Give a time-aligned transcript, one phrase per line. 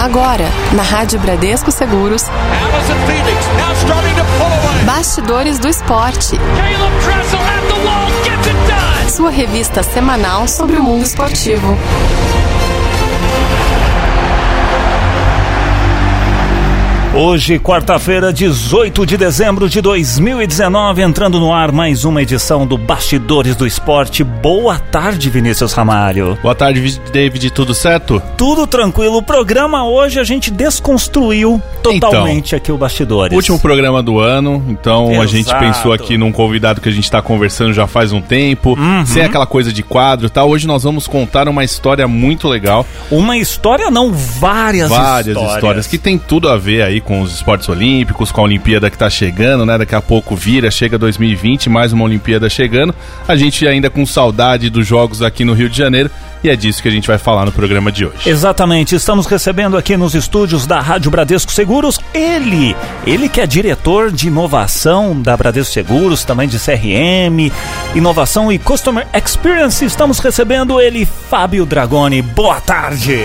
[0.00, 2.24] Agora, na Rádio Bradesco Seguros.
[4.86, 6.38] Bastidores do Esporte,
[9.10, 11.76] sua revista semanal sobre o mundo esportivo.
[17.12, 23.56] Hoje, quarta-feira, 18 de dezembro de 2019, entrando no ar mais uma edição do Bastidores
[23.56, 24.22] do Esporte.
[24.22, 26.38] Boa tarde, Vinícius Ramalho.
[26.40, 27.50] Boa tarde, David.
[27.50, 28.22] Tudo certo?
[28.36, 29.16] Tudo tranquilo.
[29.16, 33.34] O programa hoje a gente desconstruiu totalmente aqui o Bastidores.
[33.34, 35.64] Último programa do ano, então a gente Exato.
[35.64, 39.04] pensou aqui num convidado que a gente está conversando já faz um tempo, Uhum.
[39.04, 40.48] sem aquela coisa de quadro e tal.
[40.48, 45.86] Hoje nós vamos contar uma história muito legal, Uma história, não, várias, várias histórias.
[45.88, 49.10] que tem tudo a ver aí com os esportes olímpicos, com a Olimpíada que tá
[49.10, 49.78] chegando, né?
[49.78, 52.94] Daqui a pouco vira, chega 2020, mais uma Olimpíada chegando.
[53.26, 56.10] A gente ainda com saudade dos jogos aqui no Rio de Janeiro
[56.42, 58.28] e é disso que a gente vai falar no programa de hoje.
[58.28, 62.74] Exatamente, estamos recebendo aqui nos estúdios da Rádio Bradesco Seguros ele,
[63.06, 67.52] ele que é diretor de inovação da Bradesco Seguros, também de CRM,
[67.94, 69.84] inovação e Customer Experience.
[69.84, 72.22] Estamos recebendo ele, Fábio Dragoni.
[72.22, 73.18] Boa tarde.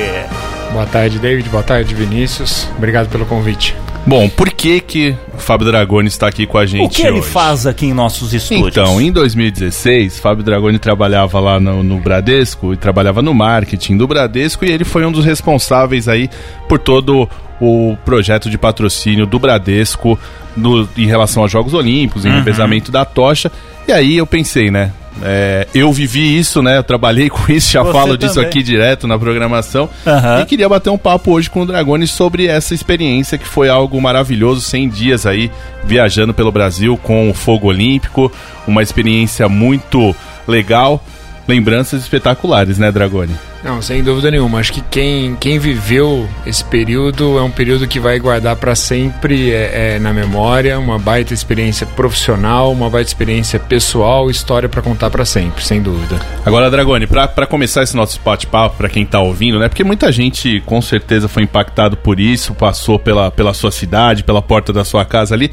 [0.72, 1.50] Boa tarde, David.
[1.50, 2.68] Boa tarde, Vinícius.
[2.78, 3.76] Obrigado pelo convite.
[4.06, 7.20] Bom, por que que o Fábio Dragoni está aqui com a gente O que ele
[7.20, 7.30] hoje?
[7.30, 8.68] faz aqui em nossos estúdios?
[8.68, 14.08] Então, em 2016, Fábio Dragoni trabalhava lá no, no Bradesco e trabalhava no marketing do
[14.08, 16.30] Bradesco e ele foi um dos responsáveis aí
[16.70, 17.28] por todo
[17.60, 20.20] o projeto de patrocínio do Bradesco
[20.56, 22.36] no- em relação aos Jogos Olímpicos, em Uhum.
[22.36, 23.52] revezamento da tocha.
[23.88, 24.92] E aí eu pensei, né?
[25.24, 26.78] É, eu vivi isso, né?
[26.78, 28.50] Eu trabalhei com isso, já Você falo disso também.
[28.50, 29.90] aqui direto na programação.
[30.06, 30.42] Aham.
[30.42, 34.00] E queria bater um papo hoje com o Dragoni sobre essa experiência que foi algo
[34.02, 35.50] maravilhoso, 100 dias aí
[35.84, 38.32] viajando pelo Brasil com o fogo olímpico,
[38.68, 40.16] uma experiência muito
[40.48, 41.04] legal,
[41.48, 43.36] lembranças espetaculares, né, Dragoni?
[43.66, 44.60] Não, sem dúvida nenhuma.
[44.60, 49.52] Acho que quem, quem viveu esse período é um período que vai guardar para sempre
[49.52, 55.10] é, é, na memória, uma baita experiência profissional, uma baita experiência pessoal, história para contar
[55.10, 56.20] para sempre, sem dúvida.
[56.46, 59.68] Agora, Dragoni, pra, pra começar esse nosso bate-papo, pra quem tá ouvindo, né?
[59.68, 64.44] Porque muita gente com certeza foi impactado por isso, passou pela, pela sua cidade, pela
[64.44, 65.50] porta da sua casa ali.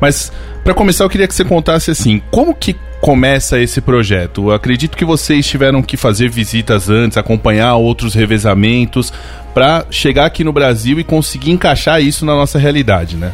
[0.00, 0.32] Mas,
[0.66, 4.48] pra começar, eu queria que você contasse assim: como que começa esse projeto?
[4.48, 9.12] Eu acredito que vocês tiveram que fazer visitas antes, acompanhar outros revezamentos,
[9.54, 13.32] pra chegar aqui no Brasil e conseguir encaixar isso na nossa realidade, né?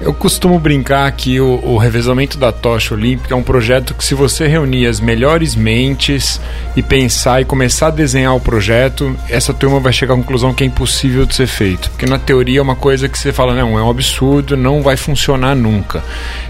[0.00, 4.14] Eu costumo brincar que o, o revezamento da tocha olímpica é um projeto que, se
[4.14, 6.40] você reunir as melhores mentes
[6.76, 10.62] e pensar e começar a desenhar o projeto, essa turma vai chegar à conclusão que
[10.62, 11.90] é impossível de ser feito.
[11.90, 14.96] Porque na teoria é uma coisa que você fala, não, é um absurdo, não vai
[14.96, 16.02] funcionar nunca.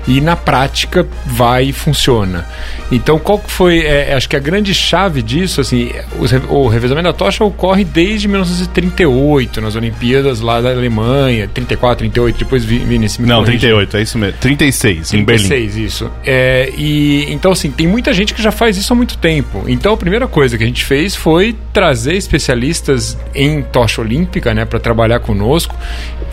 [0.06, 2.46] E na prática vai e funciona.
[2.92, 5.90] Então, qual que foi, é, acho que a grande chave disso, assim,
[6.26, 12.38] re- o revezamento da tocha ocorre desde 1938, nas Olimpíadas lá da Alemanha, 34, 38,
[12.38, 14.38] depois vi, vi nesse Não, 38, é isso mesmo.
[14.40, 15.48] 36, em Berlim.
[15.48, 16.10] 36, isso.
[16.24, 19.64] É, e então assim, tem muita gente que já faz isso há muito tempo.
[19.66, 24.64] Então a primeira coisa que a gente fez foi trazer especialistas em tocha olímpica, né,
[24.64, 25.74] para trabalhar conosco.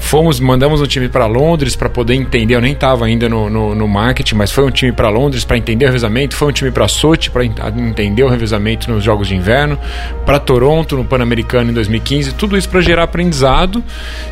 [0.05, 2.53] Fomos, mandamos um time para Londres para poder entender.
[2.53, 5.57] Eu nem estava ainda no, no, no marketing, mas foi um time para Londres para
[5.57, 6.35] entender o revezamento.
[6.35, 9.79] Foi um time para Sochi para entender o revezamento nos Jogos de Inverno.
[10.23, 12.33] Para Toronto no Pan-Americano em 2015.
[12.35, 13.83] Tudo isso para gerar aprendizado.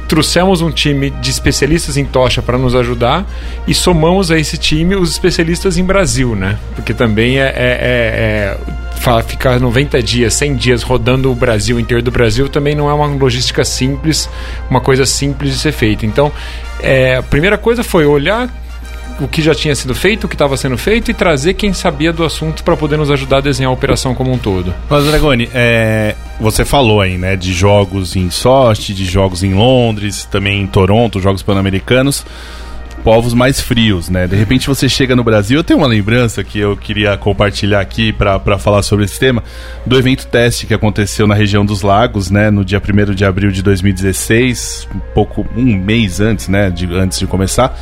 [0.07, 3.25] Trouxemos um time de especialistas em tocha para nos ajudar
[3.67, 6.55] e somamos a esse time os especialistas em Brasil, né?
[6.75, 8.82] Porque também é, é- é- é-
[9.25, 12.93] ficar 90 dias, 100 dias rodando o Brasil, o interior do Brasil, também não é
[12.93, 14.29] uma logística simples,
[14.69, 16.05] uma coisa simples de ser feita.
[16.05, 16.31] Então,
[16.81, 18.49] é, a primeira coisa foi olhar
[19.19, 22.11] o que já tinha sido feito, o que estava sendo feito e trazer quem sabia
[22.11, 24.73] do assunto para poder nos ajudar a desenhar a operação como um todo.
[24.89, 30.25] Mas, Dragoni, é, você falou aí, né, de jogos em Sochi, de jogos em Londres,
[30.25, 32.25] também em Toronto, jogos pan-americanos,
[33.03, 34.27] povos mais frios, né?
[34.27, 38.13] De repente você chega no Brasil, eu tenho uma lembrança que eu queria compartilhar aqui
[38.13, 39.43] pra falar sobre esse tema,
[39.85, 43.51] do evento teste que aconteceu na região dos lagos, né, no dia 1 de abril
[43.51, 47.77] de 2016, um pouco, um mês antes, né, de, antes de começar.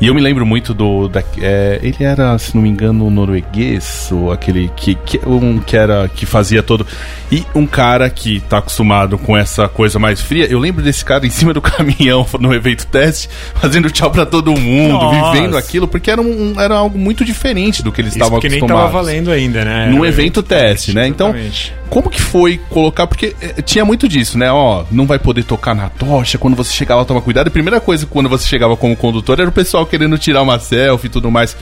[0.00, 1.08] E eu me lembro muito do.
[1.08, 5.76] Da, é, ele era, se não me engano, norueguês, ou aquele que, que, um, que
[5.76, 6.08] era.
[6.08, 6.86] que fazia todo.
[7.30, 10.46] E um cara que tá acostumado com essa coisa mais fria.
[10.46, 14.52] Eu lembro desse cara em cima do caminhão no evento teste, fazendo tchau pra todo
[14.52, 15.32] mundo, Nossa.
[15.32, 18.58] vivendo aquilo, porque era, um, era algo muito diferente do que eles estavam porque nem
[18.58, 18.88] acostumados.
[18.88, 19.86] estava valendo ainda, né?
[19.86, 21.06] Num evento teste, né?
[21.06, 21.74] Então, exatamente.
[21.94, 23.06] Como que foi colocar?
[23.06, 24.50] Porque eh, tinha muito disso, né?
[24.50, 26.36] Ó, não vai poder tocar na tocha.
[26.36, 27.46] Quando você chegar lá, toma cuidado.
[27.46, 31.06] A primeira coisa quando você chegava como condutor era o pessoal querendo tirar uma selfie
[31.06, 31.56] e tudo mais.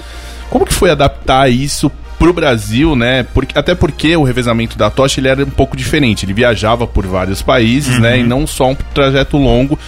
[0.49, 3.25] Como que foi adaptar isso pro Brasil, né?
[3.25, 6.25] Porque, até porque o revezamento da Tocha ele era um pouco diferente.
[6.25, 8.19] Ele viajava por vários países, né?
[8.19, 9.79] E não só um trajeto longo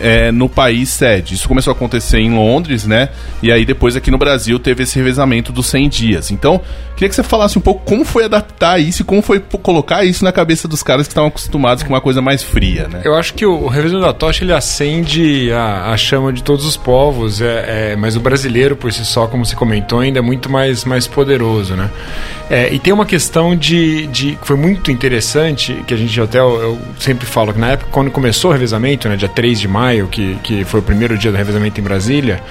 [0.00, 1.34] é, no país sede.
[1.34, 3.10] Isso começou a acontecer em Londres, né?
[3.42, 6.30] E aí depois aqui no Brasil teve esse revezamento dos 100 dias.
[6.30, 6.60] Então,
[6.96, 10.24] queria que você falasse um pouco como foi adaptar isso e como foi colocar isso
[10.24, 13.02] na cabeça dos caras que estavam acostumados com uma coisa mais fria, né?
[13.04, 16.64] Eu acho que o, o revezamento da tocha ele acende a, a chama de todos
[16.64, 20.22] os povos, é, é, mas o brasileiro por si só, como você comentou, ainda é
[20.22, 21.90] muito mais, mais poderoso, né?
[22.48, 26.38] É, e tem uma questão de, de que foi muito interessante, que a gente até
[26.38, 29.68] eu, eu sempre falo que na época quando começou o revezamento, né, dia 3 de
[29.68, 32.42] maio, que, que foi o primeiro dia do revezamento em Brasília,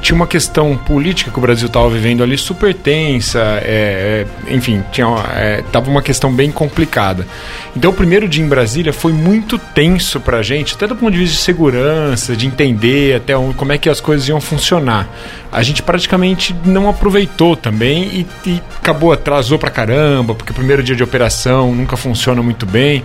[0.00, 4.84] tinha uma questão política que o Brasil estava vivendo ali super tensa, é, é, enfim,
[4.92, 7.26] tinha, é, tava uma questão bem complicada.
[7.74, 11.18] Então o primeiro dia em Brasília foi muito tenso pra gente, até do ponto de
[11.18, 15.08] vista de segurança, de entender até onde, como é que as coisas iam funcionar.
[15.50, 20.82] A gente praticamente não aproveitou também e, e acabou, atrasou pra caramba, porque o primeiro
[20.82, 23.02] dia de operação nunca funciona muito bem.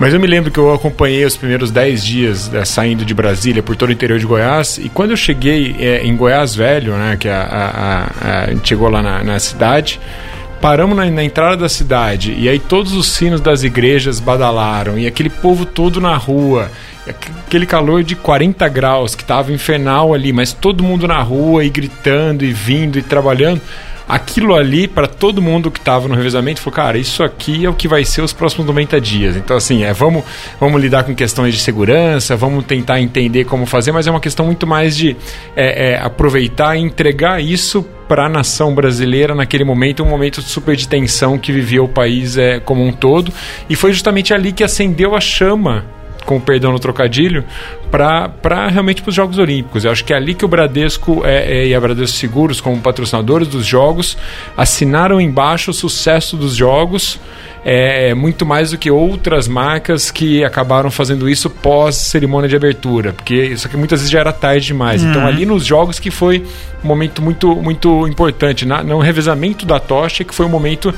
[0.00, 3.62] Mas eu me lembro que eu acompanhei os primeiros 10 dias eh, saindo de Brasília
[3.62, 4.78] por todo o interior de Goiás.
[4.78, 8.66] E quando eu cheguei eh, em Goiás Velho, né, que a, a- a- a gente
[8.66, 10.00] chegou lá na, na cidade,
[10.58, 15.06] paramos na, na entrada da cidade e aí todos os sinos das igrejas badalaram e
[15.06, 16.70] aquele povo todo na rua.
[17.06, 21.62] aqu- Aquele calor de 40 graus que tava infernal ali, mas todo mundo na rua
[21.62, 23.60] e gritando e vindo e trabalhando
[24.10, 27.74] aquilo ali, para todo mundo que estava no revezamento, falou, cara, isso aqui é o
[27.74, 29.36] que vai ser os próximos 90 dias.
[29.36, 30.24] Então, assim, é, vamos,
[30.58, 34.46] vamos lidar com questões de segurança, vamos tentar entender como fazer, mas é uma questão
[34.46, 35.16] muito mais de
[35.54, 40.74] é, é, aproveitar e entregar isso para a nação brasileira naquele momento, um momento super
[40.74, 43.32] de tensão que vivia o país é, como um todo.
[43.68, 45.99] E foi justamente ali que acendeu a chama
[46.30, 47.44] com o perdão no trocadilho,
[47.90, 49.84] para realmente para os Jogos Olímpicos.
[49.84, 52.80] Eu acho que é ali que o Bradesco é, é, e a Bradesco Seguros, como
[52.80, 54.16] patrocinadores dos Jogos,
[54.56, 57.18] assinaram embaixo o sucesso dos Jogos,
[57.64, 63.12] é, muito mais do que outras marcas que acabaram fazendo isso pós cerimônia de abertura,
[63.12, 65.02] porque isso aqui muitas vezes já era tarde demais.
[65.02, 66.42] Então ali nos Jogos que foi
[66.82, 70.94] um momento muito muito importante, na, no revezamento da tocha que foi um momento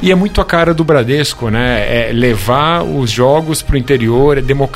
[0.00, 2.08] e é muito a cara do Bradesco, né?
[2.08, 4.73] É levar os jogos para o interior, é democratizar,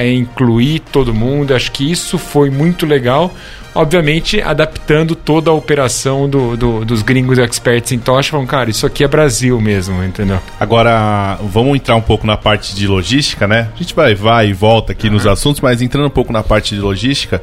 [0.00, 1.54] é incluir todo mundo.
[1.54, 3.34] Acho que isso foi muito legal.
[3.74, 8.84] Obviamente, adaptando toda a operação do, do- dos gringos experts em tocha, falam, cara, isso
[8.84, 10.40] aqui é Brasil mesmo, entendeu?
[10.58, 13.68] Agora, vamos entrar um pouco na parte de logística, né?
[13.74, 16.74] A gente vai, vai e volta aqui nos assuntos, mas entrando um pouco na parte
[16.74, 17.40] de logística,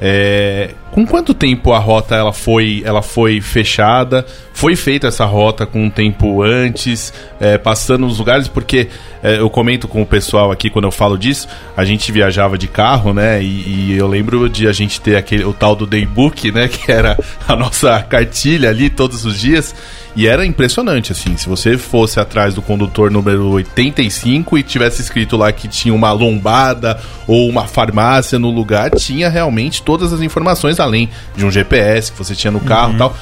[0.00, 4.26] é, com quanto tempo a rota ela foi, ela foi fechada?
[4.52, 8.46] Foi feita essa rota com um tempo antes, é, passando nos lugares?
[8.48, 8.88] Porque
[9.22, 12.68] é, eu comento com o pessoal aqui quando eu falo disso, a gente viajava de
[12.68, 13.42] carro, né?
[13.42, 16.66] E, e eu lembro de a gente ter aquele tal do daybook, né?
[16.66, 17.16] Que era
[17.46, 19.72] a nossa cartilha ali todos os dias.
[20.16, 25.36] E era impressionante, assim, se você fosse atrás do condutor número 85 e tivesse escrito
[25.36, 30.80] lá que tinha uma lombada ou uma farmácia no lugar, tinha realmente todas as informações,
[30.80, 33.16] além de um GPS que você tinha no carro e tal.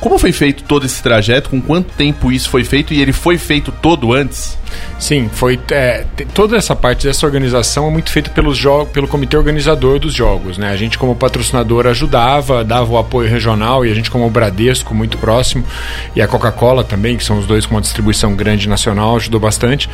[0.00, 1.50] Como foi feito todo esse trajeto?
[1.50, 2.94] Com quanto tempo isso foi feito?
[2.94, 4.56] E ele foi feito todo antes?
[4.98, 6.04] Sim, foi é,
[6.34, 10.56] toda essa parte dessa organização é muito feita pelos jogos, pelo comitê organizador dos jogos,
[10.58, 10.70] né?
[10.70, 15.18] A gente como patrocinador ajudava, dava o apoio regional e a gente como Bradesco muito
[15.18, 15.64] próximo
[16.14, 19.88] e a Coca-Cola também, que são os dois com uma distribuição grande nacional, ajudou bastante.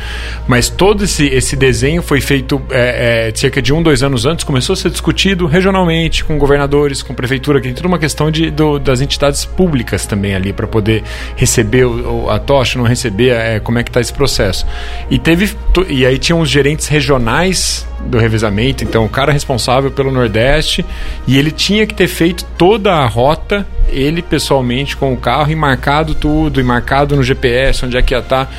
[0.47, 4.43] Mas todo esse, esse desenho foi feito é, é, cerca de um, dois anos antes,
[4.45, 8.49] começou a ser discutido regionalmente com governadores, com prefeitura, que tem toda uma questão de,
[8.49, 11.03] do- das entidades públicas também ali para poder
[11.35, 14.62] receber o- o- a tocha, não receber, é, como é que está esse processo.
[15.09, 15.55] E teve
[15.89, 20.85] e aí tinham os gerentes regionais do revezamento, então o cara responsável pelo Nordeste,
[21.25, 25.55] e ele tinha que ter feito toda a rota, ele pessoalmente com o carro e
[25.55, 28.51] marcado tudo, e marcado no GPS onde é que ia estar.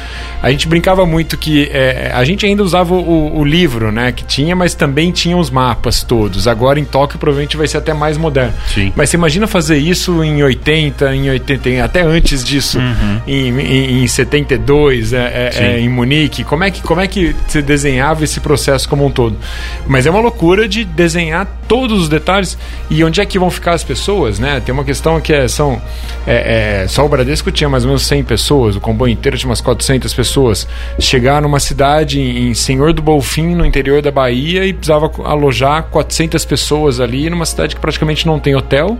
[0.43, 4.25] A gente brincava muito que é, a gente ainda usava o, o livro, né, que
[4.25, 6.47] tinha, mas também tinha os mapas todos.
[6.47, 8.55] Agora em Tóquio provavelmente vai ser até mais moderno.
[8.73, 8.93] Sim.
[8.95, 12.79] Mas você imagina fazer isso em 80, em 80, até antes disso,
[13.27, 16.45] em, em, em 72, é, é, é, em Munique.
[16.45, 19.37] Como é, que, como é que você desenhava esse processo como um todo?
[19.87, 22.59] Mas é uma loucura de desenhar todos os detalhes
[22.91, 24.61] e onde é que vão ficar as pessoas, né?
[24.61, 25.81] Tem uma questão que é, são.
[26.27, 29.49] É, é, só o Bradesco tinha mais ou menos 100 pessoas, o comboio inteiro tinha
[29.49, 30.67] umas 400 pessoas.
[30.99, 36.45] Chegar numa cidade em, Senhor do Bolfim, no interior da Bahia, e precisava alojar 400
[36.45, 38.99] pessoas ali, numa cidade que praticamente não tem hotel.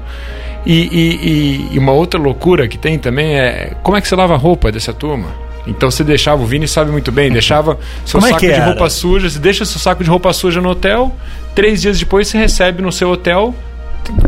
[0.67, 1.29] E, e-
[1.73, 4.37] e- e uma outra loucura que tem também é como é que você lava a
[4.39, 5.29] roupa dessa turma?
[5.67, 8.61] Então você deixava, o Vini sabe muito bem, deixava seu Como é saco que de
[8.61, 11.15] roupa suja, você deixa seu saco de roupa suja no hotel,
[11.55, 13.55] três dias depois você recebe no seu hotel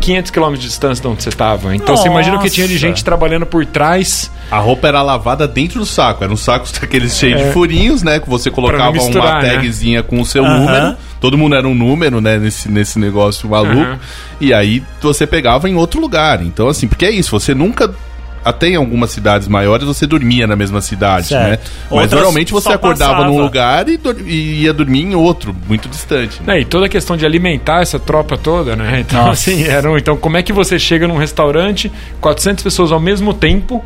[0.01, 1.75] 500 quilômetros de distância de onde você estava.
[1.75, 2.87] Então você imagina o que tinha de Nossa.
[2.87, 4.31] gente trabalhando por trás.
[4.49, 6.23] A roupa era lavada dentro do saco.
[6.23, 8.19] Eram sacos daqueles cheios de furinhos, né?
[8.19, 9.55] Que você colocava misturar, uma né?
[9.55, 10.59] tagzinha com o seu Aham.
[10.59, 10.97] número.
[11.19, 12.37] Todo mundo era um número, né?
[12.37, 13.99] Nesse, nesse negócio maluco.
[14.39, 16.41] E aí você pegava em outro lugar.
[16.43, 17.31] Então, assim, porque é isso.
[17.31, 17.93] Você nunca.
[18.47, 21.49] Até em algumas cidades maiores você dormia na mesma cidade, Certo.
[21.49, 21.59] né?
[21.89, 23.31] Mas Outras normalmente você acordava passava.
[23.31, 26.41] num lugar e, e ia dormir em outro, muito distante.
[26.43, 26.53] né?
[26.53, 28.99] Né, e toda a questão de alimentar essa tropa toda, né?
[29.01, 29.31] Então, Nossa.
[29.51, 33.33] assim, era, um- então como é que você chega num restaurante, 400 pessoas ao mesmo
[33.33, 33.83] tempo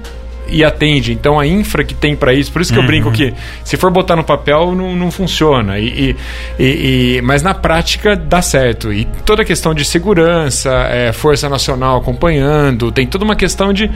[0.51, 1.13] e atende?
[1.13, 3.89] Então a infra que tem para isso, por isso que eu brinco que se for
[3.91, 5.79] botar no papel não, não funciona.
[5.79, 6.15] E, e-
[6.59, 8.91] e- e- mas na prática dá certo.
[8.93, 13.89] E toda a questão de segurança, é, Força Nacional acompanhando, tem toda uma questão de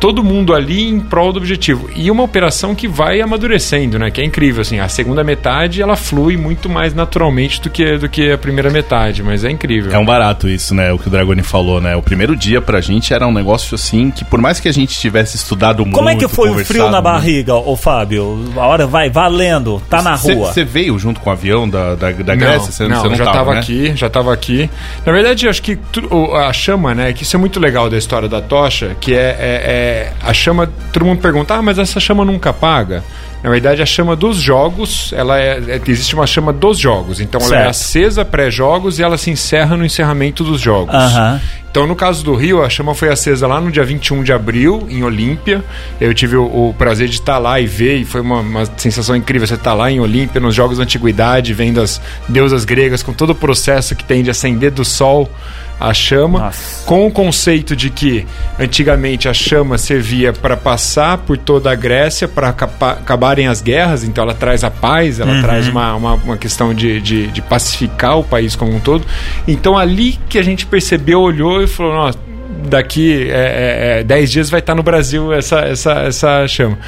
[0.00, 1.88] todo mundo ali em prol do objetivo.
[1.94, 4.10] E uma operação que vai amadurecendo, né?
[4.10, 4.78] Que é incrível, assim.
[4.80, 9.22] A segunda metade, ela flui muito mais naturalmente do que, do que a primeira metade,
[9.22, 9.92] mas é incrível.
[9.92, 10.92] É um barato isso, né?
[10.92, 11.96] O que o Dragoni falou, né?
[11.96, 14.98] O primeiro dia pra gente era um negócio assim que, por mais que a gente
[14.98, 15.95] tivesse estudado muito.
[15.96, 18.38] Como é que foi o frio na muito- barriga, ô Fábio?
[18.56, 20.52] A hora vai valendo, tá na rua.
[20.52, 22.70] Você veio junto com o avião da, da, da Não, Grécia?
[22.72, 23.60] Você não, você não já tava, tava né?
[23.60, 24.70] aqui, já tava aqui.
[25.04, 27.12] Na verdade, acho que tu- a chama, né?
[27.12, 30.68] Que isso é muito legal da história da tocha, que é, é- é a chama.
[30.92, 33.02] Todo mundo pergunta, ah, mas essa chama nunca apaga.
[33.46, 37.20] Na verdade, a chama dos jogos, ela é, é- existe uma chama dos jogos.
[37.20, 37.70] Então, ela é Certo.
[37.70, 40.92] acesa pré-jogos e ela se encerra no encerramento dos jogos.
[40.92, 41.40] Aham.
[41.70, 44.84] Então, no caso do Rio, a chama foi acesa lá no dia 21 de abril,
[44.90, 45.62] em Olímpia.
[46.00, 49.14] Eu tive o, o prazer de estar lá e ver, e foi uma, uma sensação
[49.14, 53.12] incrível você estar lá em Olímpia, nos Jogos da Antiguidade, vendo as deusas gregas, com
[53.12, 55.30] todo o processo que tem de acender do sol
[55.78, 56.86] a chama, Nossa.
[56.86, 58.26] com o conceito de que
[58.58, 64.24] antigamente a chama servia para passar por toda a Grécia, para acabarem as guerras, então
[64.24, 68.24] ela traz a paz, ela traz uma, uma, uma questão de, de, de pacificar o
[68.24, 69.04] país como um todo.
[69.46, 72.26] Então ali que a gente percebeu, olhou e falou: nossa.
[72.68, 76.78] Daqui é, é, é, 10 dias vai estar no Brasil essa, essa, essa chama.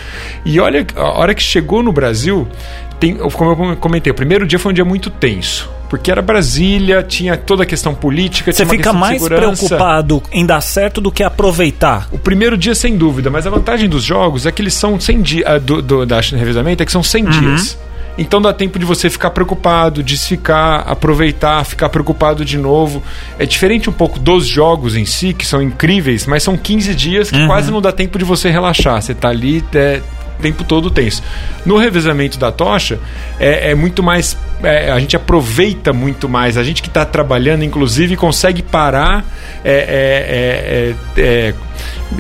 [0.45, 2.49] E olha, a hora que chegou no Brasil,
[2.99, 5.69] tem, como eu comentei, o primeiro dia foi um dia muito tenso.
[5.89, 8.53] Porque era Brasília, tinha toda a questão política.
[8.53, 12.09] Você fica mais preocupado em dar certo do que aproveitar.
[12.13, 15.23] O primeiro dia, sem dúvida, mas a vantagem dos jogos é que eles são 100
[15.23, 15.63] dias.
[15.63, 17.31] Do, do, da revezamento é que são 100 Uhum.
[17.31, 17.79] dias.
[18.19, 23.01] Então dá tempo de você ficar preocupado, desficar, aproveitar, ficar preocupado de novo.
[23.39, 27.31] É diferente um pouco dos jogos em si, que são incríveis, mas são 15 dias
[27.31, 27.47] que Uhum.
[27.47, 29.01] quase não dá tempo de você relaxar.
[29.01, 30.03] Você tá ali é,
[30.37, 31.23] o tempo todo tenso.
[31.65, 32.99] No revezamento da tocha,
[33.39, 34.37] é, é muito mais.
[34.63, 36.57] É, a gente aproveita muito mais.
[36.57, 39.25] A gente que está trabalhando, inclusive, consegue parar.
[39.65, 41.55] é, é, é, é,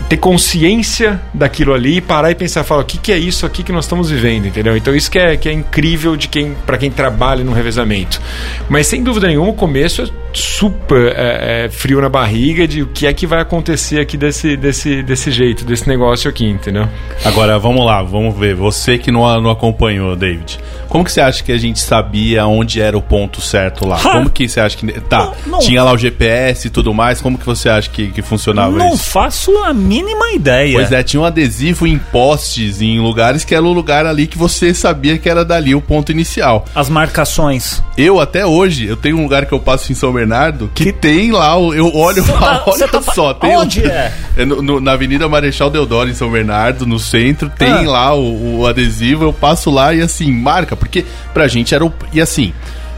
[0.08, 3.62] ter consciência daquilo ali e parar e pensar, falar, o que, que é isso aqui
[3.62, 4.76] que nós estamos vivendo, entendeu?
[4.76, 8.20] Então isso que é, que é incrível de quem para quem trabalha no revezamento.
[8.68, 12.86] Mas sem dúvida nenhuma, o começo é super é, é, frio na barriga de o
[12.86, 16.88] que é que vai acontecer aqui desse, desse, desse jeito, desse negócio aqui, entendeu?
[17.24, 18.54] Agora, vamos lá, vamos ver.
[18.54, 20.58] Você que não, não acompanhou, David.
[20.88, 23.96] Como que você acha que a gente sabia onde era o ponto certo lá?
[23.96, 24.12] Ha!
[24.12, 24.86] Como que você acha que...
[25.02, 25.58] Tá, Não, não.
[25.60, 27.20] tinha lá o GPS e tudo mais.
[27.20, 29.04] Como que você acha que, que funcionava Não isso?
[29.04, 30.74] faço a mínima ideia.
[30.74, 34.36] Pois é, tinha um adesivo em postes, em lugares que era o lugar ali que
[34.38, 36.64] você sabia que era dali o ponto inicial.
[36.74, 37.82] As marcações.
[37.96, 41.30] Eu, até hoje, eu tenho um lugar que eu passo em São Bernardo que, tem
[41.32, 44.12] lá, o- eu olho Você lá, tá- olha tá só, tem Onde um- é?
[44.46, 47.82] no- no- na Avenida Marechal Deodoro, em São Bernardo, no centro, tem Ah.
[47.90, 51.04] lá o, o adesivo, eu passo lá e assim, marca, porque
[51.34, 51.92] pra gente era o.
[52.18, 52.52] E assim,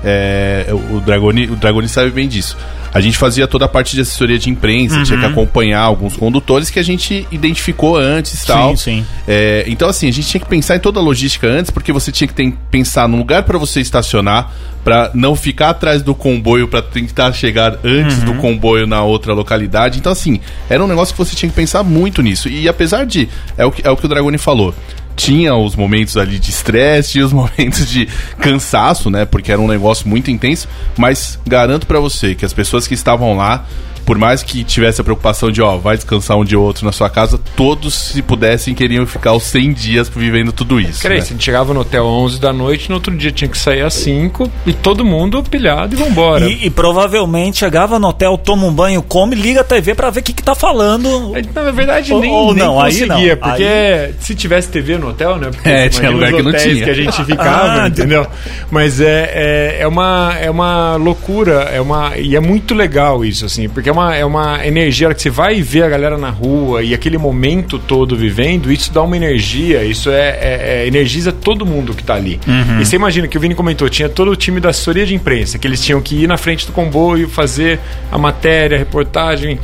[0.04, 2.56] é, o, Dragoni, o Dragoni sabe bem disso.
[2.92, 5.30] A gente fazia toda a parte de assessoria de imprensa, tinha que Uhum.
[5.30, 8.76] acompanhar alguns condutores que a gente identificou antes e tal.
[8.76, 9.06] sim.
[9.28, 12.10] É, então, assim, a gente tinha que pensar em toda a logística antes, porque você
[12.10, 14.50] tinha que ter- pensar num lugar para você estacionar,
[14.82, 19.98] para não ficar atrás do comboio, para tentar chegar antes do comboio na outra localidade.
[20.00, 22.48] Então, assim, era um negócio que você tinha que pensar muito nisso.
[22.48, 23.28] E apesar de.
[23.56, 24.74] É o que, é o, que o Dragoni falou.
[25.20, 28.08] Tinha os momentos ali de estresse, tinha os momentos de
[28.38, 29.26] cansaço, né?
[29.26, 30.66] Porque era um negócio muito intenso.
[30.96, 33.66] Mas garanto para você que as pessoas que estavam lá,
[34.10, 36.90] por mais que tivesse a preocupação de, ó, vai descansar um dia ou outro na
[36.90, 41.00] sua casa, todos, se pudessem, queriam ficar os 100 dias vivendo tudo isso.
[41.00, 41.20] Cara, né?
[41.20, 43.94] a gente chegava no hotel 11 da noite, no outro dia tinha que sair às
[43.94, 46.44] 5 e todo mundo pilhado e vambora.
[46.50, 50.18] E, e provavelmente chegava no hotel, toma um banho, come, liga a TV pra ver
[50.18, 51.32] o que, que tá falando.
[51.32, 53.48] Aí, Na verdade, Ou- nem, ou nem não, aí conseguia, não.
[53.48, 55.50] porque Aí- se tivesse TV no hotel, né?
[55.52, 56.84] Porque É, tinha lugar que não hotéis tinha.
[56.84, 58.26] que a gente ficava, Ah, entendeu?
[58.72, 63.46] Mas é, é, é, uma, é uma loucura, é uma, e é muito legal isso,
[63.46, 65.88] assim, porque é uma uma, é uma energia a hora que você vai ver a
[65.88, 70.82] galera na rua e aquele momento todo vivendo, isso dá uma energia, isso é, é-
[70.84, 72.40] é- energiza todo mundo que tá ali.
[72.80, 75.58] E você imagina que o Vini comentou, tinha todo o time da assessoria de imprensa,
[75.58, 77.78] que eles tinham que ir na frente do comboio, fazer
[78.10, 79.58] a matéria, a reportagem.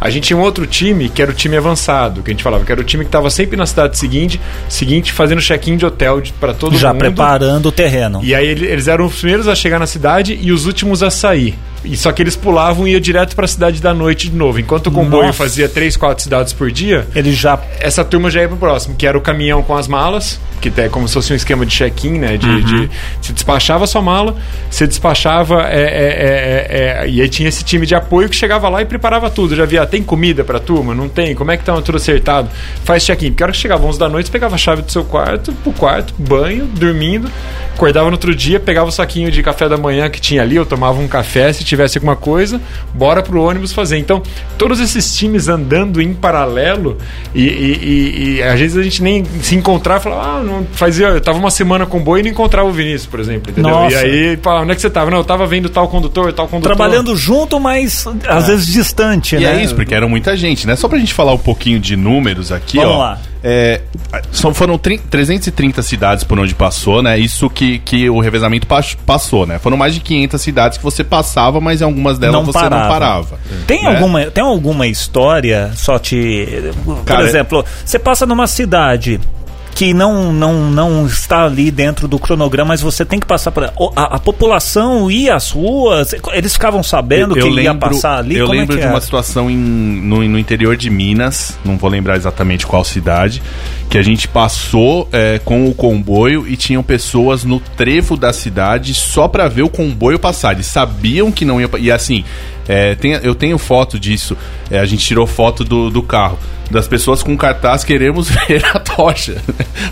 [0.00, 2.64] A gente tinha um outro time, que era o time avançado, que a gente falava,
[2.64, 6.22] que era o time que estava sempre na cidade seguinte, seguinte fazendo check-in de hotel
[6.38, 7.00] para todo Já mundo.
[7.00, 8.20] preparando o terreno.
[8.22, 11.10] E aí ele- eles eram os primeiros a chegar na cidade e os últimos a
[11.10, 11.54] sair.
[11.82, 14.60] E só que eles pulavam e iam direto para a cidade da noite de novo.
[14.60, 15.38] Enquanto o comboio Nossa.
[15.38, 17.58] fazia três, quatro cidades por dia, Ele já.
[17.80, 20.88] essa turma já ia pro próximo, que era o caminhão com as malas, que é
[20.90, 22.36] como se fosse um esquema de check-in, né?
[22.36, 24.36] De, de- você despachava a sua mala,
[24.70, 25.62] você despachava.
[25.70, 28.84] é, é, é, é, e aí tinha esse time de apoio que chegava lá e
[28.84, 29.56] preparava tudo.
[29.56, 30.94] Já via, tem comida pra turma?
[30.94, 31.34] Não tem?
[31.34, 32.48] Como é que tá tudo acertado?
[32.84, 33.30] Faz check-in.
[33.30, 35.72] Porque a hora que chegava 11 da noite, pegava a chave do seu quarto, pro
[35.72, 37.30] quarto, banho, dormindo,
[37.74, 40.66] acordava no outro dia, pegava o saquinho de café da manhã que tinha ali, eu
[40.66, 42.60] tomava um café se tivesse alguma coisa,
[42.94, 43.98] bora pro ônibus fazer.
[43.98, 44.22] Então,
[44.58, 46.98] todos esses times andando em paralelo
[47.34, 50.66] e, e- e- e às vezes a gente nem se encontrar e falar, ah, não
[50.72, 51.06] fazia.
[51.08, 53.70] Eu tava uma semana com boi e não encontrava o Vinícius, por exemplo, entendeu?
[53.72, 53.94] Nossa.
[53.94, 55.10] E aí, pá, onde é que você tava?
[55.10, 56.76] Não, eu tava vendo tal condutor, tal condutor.
[56.76, 59.60] Trabalhando junto, mas às vezes distante, E né?
[59.60, 60.76] é isso, porque era muita gente, né?
[60.76, 62.98] Só pra gente falar um pouquinho de números aqui, Vamos ó.
[62.98, 63.18] lá.
[63.42, 63.80] É,
[64.32, 67.18] são, foram tri- 330 cidades por onde passou, né?
[67.18, 69.58] Isso que, que o revezamento pas- passou, né?
[69.58, 72.82] Foram mais de 500 cidades que você passava, mas em algumas delas Não você parava.
[72.82, 73.38] não parava.
[73.66, 73.94] Tem, né?
[73.94, 76.46] alguma, tem alguma história, só te.
[76.84, 79.18] Por Cara, exemplo, você passa numa cidade
[79.74, 83.72] que não, não, não está ali dentro do cronograma, mas você tem que passar por.
[83.76, 88.36] o- A, a população ia às ruas, eles ficavam sabendo que ia passar ali.
[88.36, 89.00] Eu como é lembro que de uma era?
[89.00, 93.42] situação em- no, no interior de Minas, não vou lembrar exatamente qual cidade,
[93.88, 98.92] que a gente passou é, com o comboio e tinham pessoas no trevo da cidade
[98.94, 100.52] só pra ver o comboio passar.
[100.52, 101.68] Eles sabiam que não ia.
[101.78, 102.24] E assim,
[102.72, 104.36] é, tem- eu tenho foto disso.
[104.70, 106.38] é, a gente tirou foto do, do carro.
[106.70, 109.42] Das pessoas com cartaz queremos ver a tocha.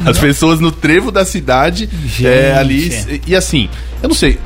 [0.07, 1.89] As pessoas no trevo da cidade
[2.25, 2.89] é, ali.
[3.27, 3.69] E, e assim,
[4.03, 4.39] eu não sei.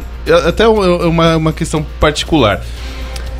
[0.46, 2.62] Até uma, uma- questão particular.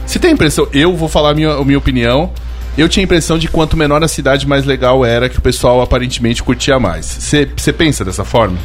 [0.04, 2.30] Você tem a impressão, eu vou falar a minha, a minha opinião.
[2.76, 5.80] Eu tinha a impressão de quanto menor a cidade, mais legal era, que o pessoal
[5.80, 7.06] aparentemente curtia mais.
[7.56, 8.56] Você pensa dessa forma?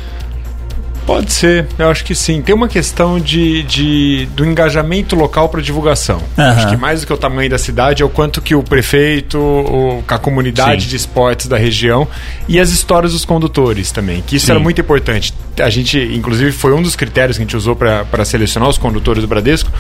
[1.08, 2.42] Pode ser, eu acho que sim.
[2.42, 6.22] Tem uma questão de, de do engajamento local para divulgação.
[6.38, 6.52] Aham.
[6.52, 9.40] Acho que mais do que o tamanho da cidade é o quanto que o prefeito,
[9.40, 10.90] o, a comunidade Sim.
[10.90, 12.06] de esportes da região
[12.46, 14.52] e as histórias dos condutores também, que isso Sim.
[14.52, 15.34] era muito importante.
[15.62, 19.24] A gente, inclusive, foi um dos critérios que a gente usou para selecionar os condutores
[19.24, 19.72] do Bradesco,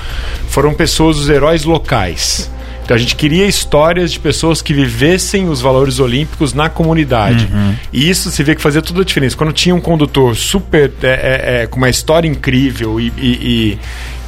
[0.47, 2.49] foram pessoas, os heróis locais.
[2.87, 7.49] Então a gente queria histórias de pessoas que vivessem os valores olímpicos na comunidade.
[7.91, 9.35] E isso se vê que fazia toda a diferença.
[9.35, 13.77] Quando tinha um condutor super é, é, é, com uma história incrível e, e- e-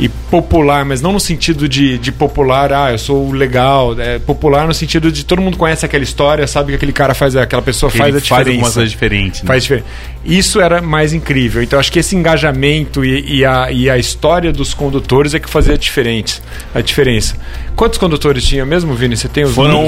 [0.02, 4.66] e popular, mas não no sentido de, de popular, ah, eu sou legal, é popular
[4.66, 7.90] no sentido de todo mundo conhece aquela história, sabe que aquele cara faz, aquela pessoa
[7.90, 8.50] faz Ele a diferença.
[8.52, 9.42] algumas coisas diferentes.
[9.42, 9.48] né?
[9.48, 9.70] Faz.
[10.24, 11.62] Isso era mais incrível.
[11.64, 15.74] Então acho que esse engajamento e, a, e a história dos condutores é que fazia
[15.74, 16.42] a diferença.
[16.74, 17.36] A diferença.
[17.76, 19.16] Quantos condutores tinha mesmo, Vini?
[19.16, 19.84] Você tem os Foram,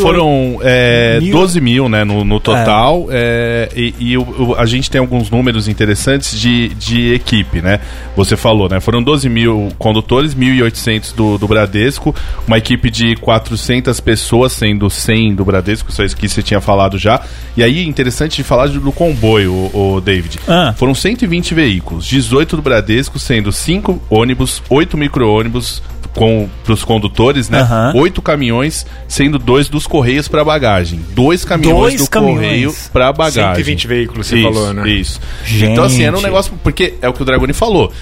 [0.00, 3.06] foram é, Mil- 12 mil né, no, no total.
[3.10, 7.80] é, e e o- a gente tem alguns números interessantes de, de equipe, né?
[8.16, 8.80] Você falou, né?
[8.80, 12.14] Foram 12 mil condutores, 1.800 do, do Bradesco,
[12.46, 16.98] uma equipe de 400 pessoas, sendo 100 do Bradesco, só isso que você tinha falado
[16.98, 17.20] já.
[17.56, 20.38] E aí, interessante de falar do comboio, o, o David.
[20.48, 20.74] Ah.
[20.76, 25.82] Foram 120 veículos, 18 do Bradesco, sendo 5 ônibus, 8 micro-ônibus
[26.16, 27.60] com os condutores, né?
[27.60, 27.92] Aham.
[27.96, 31.00] Oito caminhões, sendo dois dos Correios para bagagem.
[31.14, 32.38] Dois caminhões Dois do caminhões.
[32.38, 33.54] Correio para bagagem.
[33.54, 34.88] 120 veículos, você isso, falou, né?
[34.88, 35.20] Isso.
[35.62, 36.24] Então, assim, era um Gente.
[36.24, 36.52] negócio.
[36.62, 37.92] Porque é o que o Dragoni falou.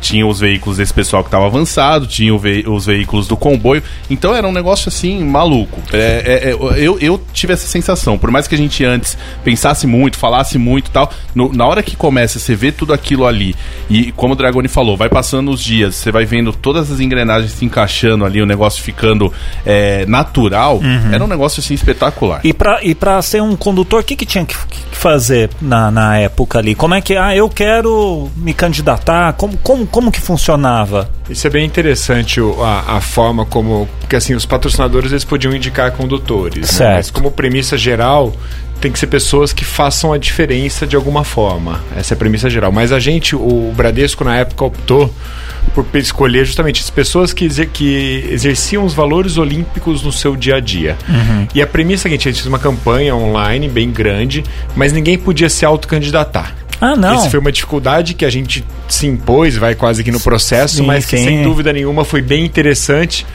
[0.00, 3.82] Tinha os veículos desse pessoal que estava avançado, tinha ve- os veículos do comboio.
[4.10, 5.80] Então era um negócio assim, maluco.
[5.92, 6.54] É, é, é,
[6.86, 8.16] eu, eu tive essa sensação.
[8.18, 11.82] Por mais que a gente antes pensasse muito, falasse muito e tal, no- na hora
[11.82, 13.54] que começa, você vê tudo aquilo ali.
[13.90, 17.52] E como o Dragoni falou, vai passando os dias, você vai vendo todas as engrenagens
[17.52, 19.32] se encaixando ali, o negócio ficando
[19.64, 20.80] é, natural.
[21.12, 22.40] Era um negócio assim espetacular.
[22.44, 25.90] E pra, e pra ser um condutor, o que, que tinha que, que fazer na,
[25.90, 26.74] na época ali?
[26.74, 29.32] Como é que, ah, eu quero me candidatar?
[29.34, 31.08] Como, como, como que funcionava?
[31.28, 33.88] Isso é bem interessante a, a forma como.
[34.00, 36.60] Porque assim, os patrocinadores eles podiam indicar condutores.
[36.62, 36.66] né?
[36.66, 36.96] Certo.
[36.96, 38.32] Mas como premissa geral,
[38.80, 41.80] tem que ser pessoas que façam a diferença de alguma forma.
[41.96, 42.70] Essa é a premissa geral.
[42.70, 45.12] Mas a gente, o Bradesco na época optou
[45.74, 50.56] por escolher justamente as pessoas que, exer- que exerciam os valores olímpicos no seu dia
[50.56, 50.96] a dia.
[51.54, 54.44] E a premissa é a gente fez uma campanha online bem grande,
[54.76, 56.54] mas ninguém podia se autocandidatar.
[56.80, 57.14] Ah, não.
[57.14, 60.86] Essa foi uma dificuldade que a gente se impôs, vai quase que no processo, Sim,
[60.86, 61.24] mas que sim.
[61.24, 63.26] sem dúvida nenhuma foi bem interessante,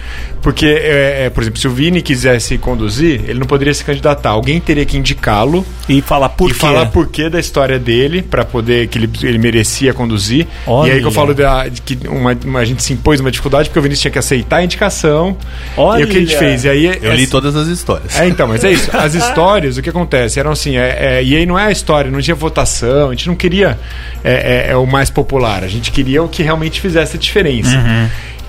[0.41, 4.31] Porque, é, é, por exemplo, se o Vini quisesse conduzir, ele não poderia se candidatar.
[4.31, 6.59] Alguém teria que indicá-lo E falar por e quê.
[6.59, 10.47] falar por que da história dele para poder que ele, ele merecia conduzir.
[10.65, 10.89] Olha.
[10.89, 13.29] E aí que eu falo da, de que uma, uma- a gente se impôs uma
[13.29, 15.37] dificuldade porque o Vinícius tinha que aceitar a indicação.
[15.77, 16.01] Olha.
[16.01, 16.63] E o que a gente fez?
[16.65, 18.19] E aí Eu li todas as histórias.
[18.19, 18.89] é, então, mas é isso.
[18.97, 20.39] As histórias, o que acontece?
[20.39, 23.27] Eram assim, é, é, e aí não é a história, não tinha votação, a gente
[23.27, 23.77] não queria
[24.23, 27.77] é, é, é o mais popular, a gente queria o que realmente fizesse a diferença.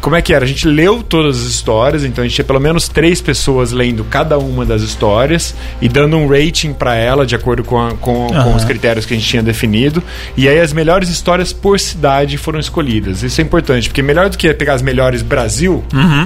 [0.03, 0.45] Como é que era?
[0.45, 4.03] A gente leu todas as histórias, então a gente tinha pelo menos três pessoas lendo
[4.05, 8.27] cada uma das histórias e dando um rating para ela de acordo com, a- com,
[8.27, 10.03] com os critérios que a gente tinha definido.
[10.37, 13.23] E aí as melhores histórias por cidade foram escolhidas.
[13.23, 15.85] Isso é importante, porque melhor do que pegar as melhores Brasil,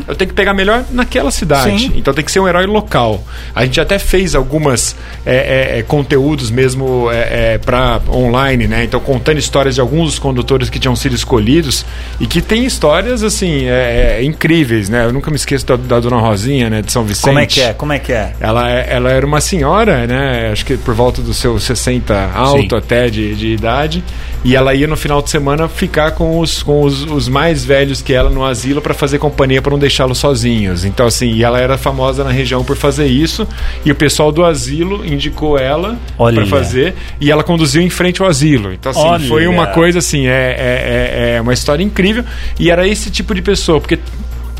[0.08, 1.78] eu tenho que pegar melhor naquela cidade.
[1.82, 1.92] Sim.
[1.96, 3.22] Então tem que ser um herói local.
[3.54, 8.84] A gente até fez algumas é, é, é, conteúdos mesmo é, para online, né?
[8.84, 11.84] Então contando histórias de alguns dos condutores que tinham sido escolhidos
[12.18, 15.04] e que tem histórias assim é, é, incríveis, né?
[15.04, 16.82] Eu nunca me esqueço da, da Dona Rosinha, né?
[16.82, 17.24] De São Vicente.
[17.24, 17.72] Como é que é?
[17.74, 18.32] Como é que é?
[18.40, 20.50] Ela, é- ela era uma senhora, né?
[20.52, 22.76] Acho que por volta dos seus 60 alto Sim.
[22.76, 24.02] até de, de idade.
[24.44, 28.00] E ela ia no final de semana ficar com os, com os, os mais velhos
[28.00, 30.84] que ela no asilo para fazer companhia para não deixá-los sozinhos.
[30.84, 33.46] Então, assim, e ela era famosa na região por fazer isso.
[33.84, 36.94] E o pessoal do asilo indicou ela para fazer.
[37.20, 38.72] E ela conduziu em frente ao asilo.
[38.72, 39.26] Então, assim, Olha.
[39.28, 42.24] foi uma coisa assim, é, é, é, é uma história incrível.
[42.58, 43.98] E era esse tipo de pessoa, porque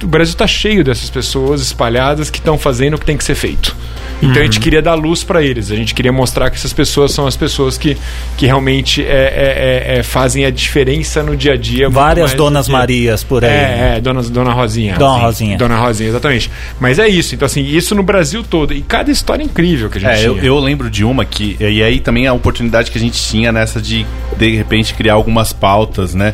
[0.02, 3.34] o Brasil está cheio dessas pessoas espalhadas que estão fazendo o que tem que ser
[3.34, 3.74] feito.
[4.18, 4.42] Então a Uhum.
[4.44, 7.36] gente queria dar luz para eles, a gente queria mostrar que essas pessoas são as
[7.36, 7.98] pessoas que,
[8.38, 11.90] que realmente é, é, é, é, fazem a diferença no dia a dia.
[11.90, 13.50] Várias Donas Marias por aí.
[13.50, 14.94] É, é, dona, dona Rosinha.
[14.96, 15.20] Dona Sim.
[15.24, 15.58] Rosinha.
[15.58, 16.50] Dona Rosinha, exatamente.
[16.80, 18.72] Mas é isso, então assim, isso no Brasil todo.
[18.72, 20.28] E cada história incrível que a gente É, tinha.
[20.28, 21.56] eu, eu lembro de uma que.
[21.60, 24.06] E aí também a oportunidade que a gente tinha nessa de,
[24.38, 26.32] de repente, criar algumas pautas, né?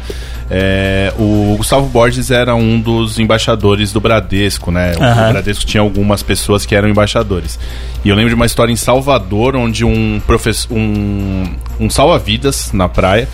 [0.54, 4.92] É, o Gustavo Borges era um dos embaixadores do Bradesco, né?
[4.98, 5.30] O Aham.
[5.32, 7.58] Bradesco tinha algumas pessoas que eram embaixadores.
[8.04, 10.76] E eu lembro de uma história em Salvador, onde um professor.
[10.76, 11.44] Um,
[11.80, 13.26] um salva-vidas na praia,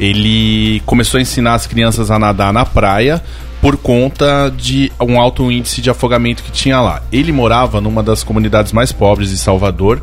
[0.00, 3.22] ele começou a ensinar as crianças a nadar na praia
[3.60, 7.02] por conta de um alto índice de afogamento que tinha lá.
[7.12, 10.02] Ele morava numa das comunidades mais pobres de Salvador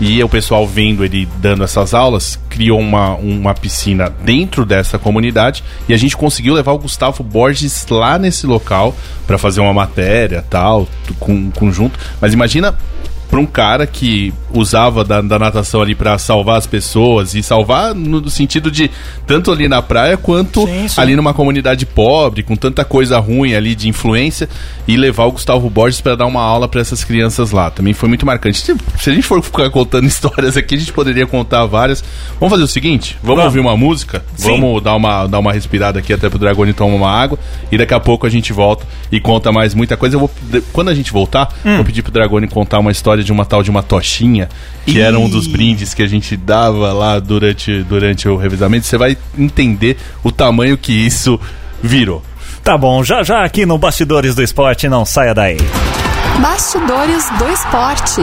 [0.00, 5.64] e o pessoal vendo ele dando essas aulas criou uma, uma piscina dentro dessa comunidade
[5.88, 8.94] e a gente conseguiu levar o Gustavo Borges lá nesse local
[9.26, 10.86] para fazer uma matéria tal
[11.18, 11.98] com conjunto.
[12.20, 12.74] Mas imagina
[13.28, 17.94] para um cara que usava da, da natação ali para salvar as pessoas e salvar
[17.94, 18.90] no sentido de
[19.26, 21.00] tanto ali na praia quanto Sim, sim.
[21.00, 24.48] ali numa comunidade pobre com tanta coisa ruim ali de influência
[24.86, 28.08] e levar o Gustavo Borges para dar uma aula para essas crianças lá também foi
[28.08, 31.64] muito marcante se se a gente for ficar contando histórias aqui a gente poderia contar
[31.66, 32.02] várias
[32.38, 33.44] vamos fazer o seguinte vamos, Vamos.
[33.46, 34.48] ouvir uma música Sim.
[34.50, 37.38] vamos dar uma dar uma respirada aqui até pro Dragone tomar uma água
[37.70, 40.30] e daqui a pouco a gente volta e conta mais muita coisa eu vou
[40.72, 41.76] quando a gente voltar Hum.
[41.76, 44.45] vou pedir pro Dragone contar uma história de uma tal de uma tochinha
[44.84, 45.00] que Ih.
[45.00, 48.86] era um dos brindes que a gente dava lá durante, durante o revisamento.
[48.86, 51.38] Você vai entender o tamanho que isso
[51.82, 52.22] virou.
[52.62, 55.58] Tá bom, já já aqui no Bastidores do Esporte, não saia daí.
[56.40, 58.22] Bastidores do Esporte.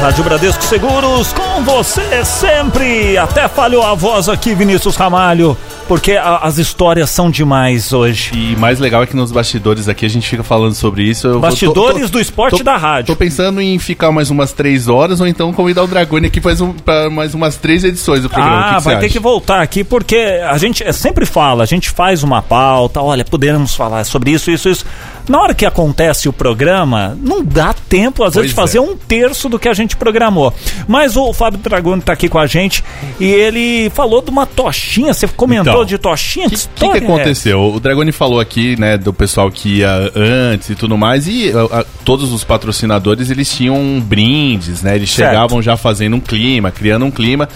[0.00, 3.18] Rádio Bradesco Seguros, com você sempre.
[3.18, 5.54] Até falhou a voz aqui, Vinícius Ramalho,
[5.90, 8.30] porque a- as histórias são demais hoje.
[8.32, 11.26] E mais legal é que nos bastidores aqui a gente fica falando sobre isso.
[11.26, 13.08] Eu vou- Bastidores do esporte da rádio.
[13.12, 16.60] Tô pensando em ficar mais umas três horas ou então convidar o Dragone aqui faz
[16.60, 18.56] um, pra mais umas três edições do programa.
[18.56, 19.12] O que Ah, que vai ter acha?
[19.14, 20.14] que voltar aqui, porque
[20.48, 24.68] a gente sempre fala, a gente faz uma pauta, olha, podemos falar sobre isso, isso,
[24.68, 24.86] isso.
[25.28, 28.80] Na hora que acontece o programa, não dá tempo, às vezes, de Pois fazer é.
[28.80, 30.52] um terço do que a gente programou.
[30.88, 32.82] Mas o Fábio Dragoni tá aqui com a gente
[33.18, 36.46] e ele falou de uma tochinha, você comentou Então, de tochinha?
[36.46, 37.60] O que, que, história que é aconteceu?
[37.74, 41.80] O Dragoni falou aqui, né, do pessoal que ia antes e tudo mais, e a-
[41.80, 44.96] a- todos os patrocinadores eles tinham brindes, né?
[44.96, 45.28] Eles Certo.
[45.30, 47.48] chegavam já fazendo um clima, criando um clima.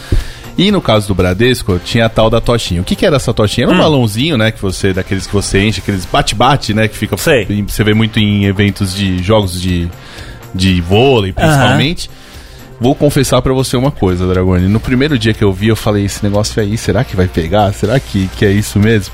[0.57, 2.81] E no caso do Bradesco, tinha a tal da tochinha.
[2.81, 3.67] O que, que era essa tochinha?
[3.67, 4.53] Era um balãozinho, né?
[4.53, 6.87] Que você, daqueles que você enche, aqueles bate-bate, né?
[6.87, 7.17] Que fica.
[7.17, 7.65] Sei.
[7.67, 9.89] Você vê muito em eventos de jogos de,
[10.55, 12.09] de vôlei, principalmente.
[12.81, 14.69] Vou confessar pra você uma coisa, Dragone.
[14.69, 17.73] No primeiro dia que eu vi, eu falei: esse negócio aí, será que vai pegar?
[17.73, 19.13] Será que, que é isso mesmo?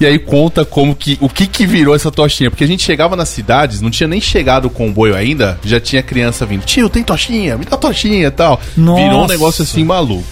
[0.00, 1.16] E aí conta como que.
[1.20, 2.50] O que que virou essa tochinha?
[2.50, 6.02] Porque a gente chegava nas cidades, não tinha nem chegado o comboio ainda, já tinha
[6.02, 6.64] criança vindo.
[6.64, 8.60] Tio, tem tochinha, me dá tochinha e tal.
[8.76, 9.02] Nossa.
[9.02, 10.24] Virou um negócio assim maluco.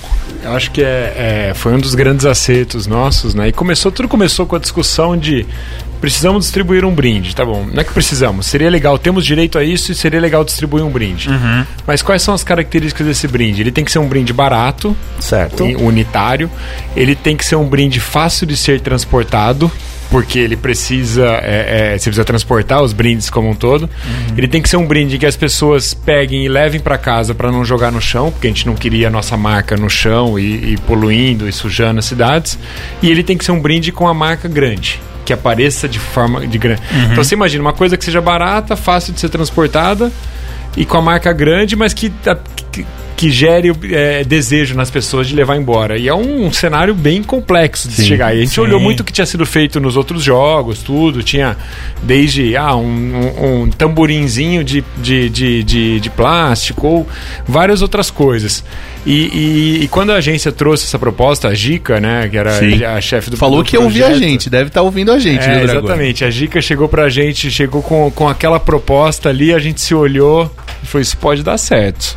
[0.42, 3.48] Eu acho que é, é, foi um dos grandes acertos nossos, né?
[3.48, 5.46] E começou, tudo começou com a discussão de
[6.02, 7.34] precisamos distribuir um brinde.
[7.34, 10.44] Tá bom, não é que precisamos, seria legal, temos direito a isso e seria legal
[10.44, 11.30] distribuir um brinde.
[11.86, 13.62] Mas quais são as características desse brinde?
[13.62, 15.62] Ele tem que ser um brinde barato, Certo.
[15.62, 16.50] unitário,
[16.96, 19.70] ele tem que ser um brinde fácil de ser transportado.
[20.10, 23.88] Porque ele precisa, é, é, você precisa transportar os brindes como um todo.
[24.36, 27.50] Ele tem que ser um brinde que as pessoas peguem e levem para casa para
[27.50, 30.72] não jogar no chão, porque a gente não queria a nossa marca no chão e,
[30.72, 32.58] e poluindo e sujando as cidades.
[33.00, 36.46] E ele tem que ser um brinde com a marca grande, que apareça de forma
[36.46, 36.82] de grande.
[37.11, 40.11] Então você imagina uma coisa que seja barata, fácil de ser transportada
[40.76, 42.12] e com a marca grande, mas que,
[42.72, 45.96] que, que gere é, desejo nas pessoas de levar embora.
[45.96, 48.35] E é um, cenário bem complexo de Sim, chegar.
[48.35, 48.61] E a gente sim.
[48.61, 51.22] olhou muito o que tinha sido feito nos outros jogos, tudo.
[51.22, 51.56] Tinha
[52.02, 57.08] desde ah, um, um, um tamborinzinho de, de, de, de, de plástico ou
[57.46, 58.64] várias outras coisas.
[59.04, 62.85] E, e, e quando a agência trouxe essa proposta, a Gica, né, que era Sim.
[62.85, 65.44] a chefe do Falou do que ia ouvir a gente, deve estar ouvindo a gente,
[65.44, 66.24] é, né, exatamente.
[66.24, 70.50] A Gica chegou pra gente, chegou com, com aquela proposta ali, a gente se olhou
[70.83, 72.16] e foi, isso pode dar certo.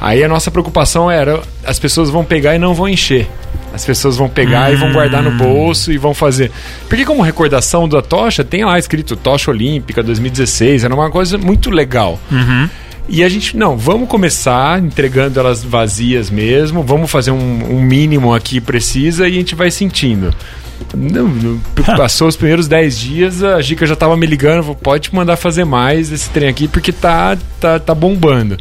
[0.00, 3.28] Aí a nossa preocupação era, as pessoas vão pegar e não vão encher.
[3.72, 6.52] As pessoas vão pegar e vão guardar no bolso e vão fazer.
[6.88, 11.70] Porque como recordação da tocha, tem lá escrito Tocha Olímpica 2016, era uma coisa muito
[11.70, 12.20] legal.
[13.08, 18.32] E a gente, não, vamos começar entregando elas vazias mesmo, vamos fazer um, um mínimo
[18.32, 20.34] aqui precisa e a gente vai sentindo.
[20.92, 21.60] Não,
[21.96, 25.64] passou os primeiros 10 dias, a Gica já tava me ligando, falou, pode mandar fazer
[25.64, 28.56] mais esse trem aqui, porque tá, tá, tá bombando.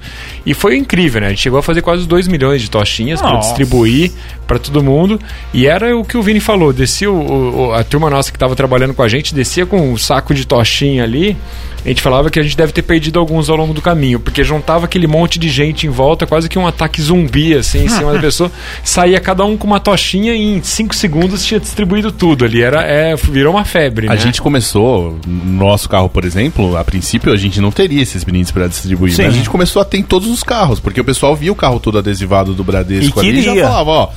[0.46, 1.28] E foi incrível, né?
[1.28, 4.12] A gente chegou a fazer quase 2 milhões de tochinhas para distribuir
[4.46, 5.20] para todo mundo.
[5.54, 8.56] E era o que o Vini falou: descia o, o- a turma nossa que tava
[8.56, 11.36] trabalhando com a gente, descia com um saco de tochinha ali.
[11.84, 14.44] A gente falava que a gente deve ter perdido alguns ao longo do caminho, porque
[14.44, 18.12] juntava aquele monte de gente em volta, quase que um ataque zumbi, assim, em cima
[18.14, 18.52] da pessoa.
[18.84, 22.64] Saía cada um com uma tochinha e em 5 segundos tinha distribuído tudo ali.
[22.64, 24.18] Era, é, virou uma febre, A né?
[24.18, 28.50] gente começou, no nosso carro, por exemplo, a princípio a gente não teria esses brindes
[28.50, 29.14] para distribuir.
[29.14, 29.22] Sim.
[29.26, 31.56] Mas a gente começou a ter em todos os carros, porque o pessoal via o
[31.56, 33.64] carro todo adesivado do Bradesco E ali e já queria.
[33.68, 34.10] falava, ó.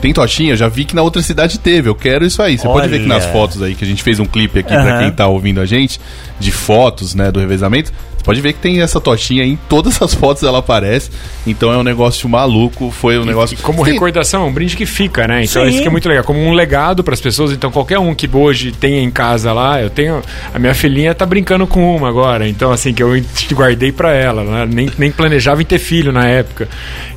[0.00, 2.56] Tem tochinha, eu já vi que na outra cidade teve, eu quero isso aí.
[2.56, 3.32] Você pode ver que nas Olha.
[3.32, 4.98] fotos aí, que a gente fez um clipe aqui pra Aham.
[5.00, 5.98] quem tá ouvindo a gente,
[6.38, 7.92] de fotos, né, do revezamento.
[8.26, 11.10] Pode ver que tem essa tochinha aí, em todas as fotos ela aparece.
[11.46, 13.54] Então é um negócio maluco, foi um negócio...
[13.54, 15.44] E como Tem- recordação, é um brinde que fica, né?
[15.44, 15.68] Então Sim.
[15.68, 17.52] isso que é muito legal, como um legado para as pessoas.
[17.52, 20.20] Então qualquer um que hoje tenha em casa lá, eu tenho
[20.52, 23.10] a minha filhinha tá brincando com uma agora, então assim que eu
[23.52, 24.66] guardei para ela, né?
[24.68, 26.68] nem, nem planejava em ter filho na época.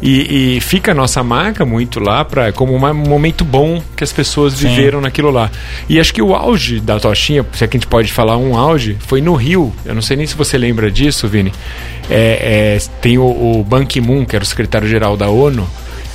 [0.01, 4.13] E, e fica a nossa marca muito lá para como um momento bom que as
[4.13, 5.49] pessoas viveram naquilo lá.
[5.89, 8.55] E acho que o auge da Tochinha, se é que a gente pode falar um
[8.55, 9.73] auge, foi no Rio.
[9.83, 11.51] Eu não sei nem se você lembra disso, Vini.
[12.09, 13.23] É, é, tem o,
[13.59, 15.67] o Ban Ki-moon, que era o secretário-geral da ONU.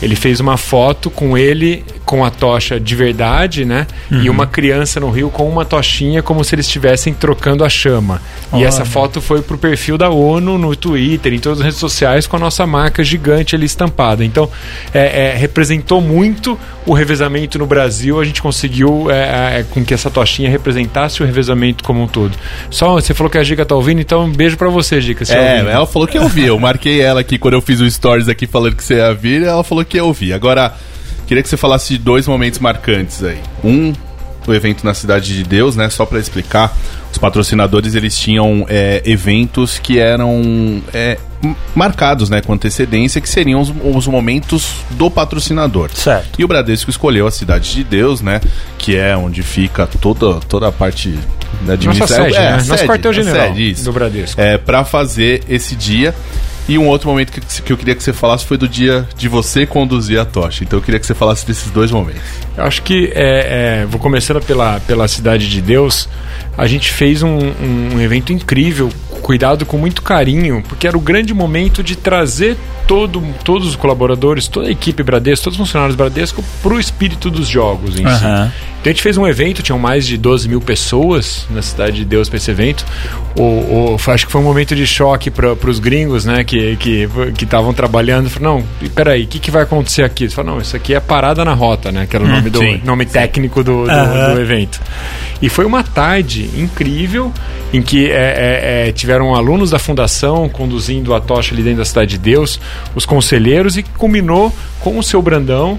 [0.02, 3.86] Ele fez uma foto com ele com a tocha de verdade, né?
[4.10, 8.20] E uma criança no rio com uma tochinha como se eles estivessem trocando a chama.
[8.52, 12.26] E essa foto foi pro perfil da ONU no Twitter, em todas as redes sociais,
[12.26, 14.24] com a nossa marca gigante ali estampada.
[14.24, 14.50] Então,
[14.92, 18.20] é, é, representou muito o revezamento no Brasil.
[18.20, 22.36] A gente conseguiu é, é, com que essa tochinha representasse o revezamento como um todo.
[22.70, 25.24] Só você falou que a Gica tá ouvindo, então um beijo pra você, Gica.
[25.24, 25.70] se É, ouvindo.
[25.70, 26.46] ela falou que ia ouvir.
[26.46, 29.42] Eu marquei ela aqui quando eu fiz o stories aqui falando que você ia vir,
[29.42, 30.32] ela falou que ia ouvir.
[30.32, 30.74] Agora,
[31.26, 33.40] queria que você falasse de dois momentos marcantes aí.
[33.62, 33.92] Um,
[34.46, 35.88] o evento na Cidade de Deus, né?
[35.88, 36.76] Só pra explicar,
[37.10, 41.18] os patrocinadores eles tinham é, eventos que eram é,
[41.74, 45.90] marcados, né, com antecedência, que seriam os, os momentos do patrocinador.
[45.94, 46.38] Certo.
[46.38, 48.40] E o Bradesco escolheu a Cidade de Deus, né?
[48.78, 51.18] Que é onde fica toda, toda a parte da
[51.60, 52.24] Nossa administração.
[52.24, 52.50] sede, é, né?
[52.52, 54.40] Nosso sede, a quartel-general do Bradesco.
[54.40, 56.14] é, para fazer esse dia.
[56.68, 59.28] E um outro momento que, que eu queria que você falasse foi do dia de
[59.28, 60.64] você conduzir a tocha.
[60.64, 62.22] Então eu queria que você falasse desses dois momentos.
[62.56, 66.08] Eu acho que, é, é, vou começando pela, pela Cidade de Deus,
[66.56, 67.38] a gente fez um,
[67.94, 68.90] um evento incrível,
[69.24, 74.46] cuidado com muito carinho, porque era o grande momento de trazer todo, todos os colaboradores,
[74.46, 78.04] toda a equipe Bradesco, todos os funcionários Bradesco para o espírito dos jogos em si.
[78.04, 78.52] Aham.
[78.80, 82.04] Então a gente fez um evento, tinham mais de 12 mil pessoas na Cidade de
[82.04, 82.84] Deus para esse evento.
[83.34, 87.08] O, o- acho que foi um momento de choque para os gringos, né, que que
[87.34, 88.28] que estavam trabalhando.
[88.28, 90.24] Falaram, não, peraí, o que, que vai acontecer aqui?
[90.24, 92.60] Eles falaram, não, isso aqui é parada na rota, né, que era o nome, do,
[92.84, 94.34] nome técnico do, do, Aham.
[94.34, 94.78] do evento.
[95.42, 97.32] E foi uma tarde incrível
[97.72, 101.84] em que é, é, é, tiveram alunos da fundação conduzindo a tocha ali dentro da
[101.84, 102.60] Cidade de Deus,
[102.94, 105.78] os conselheiros, e culminou com o seu Brandão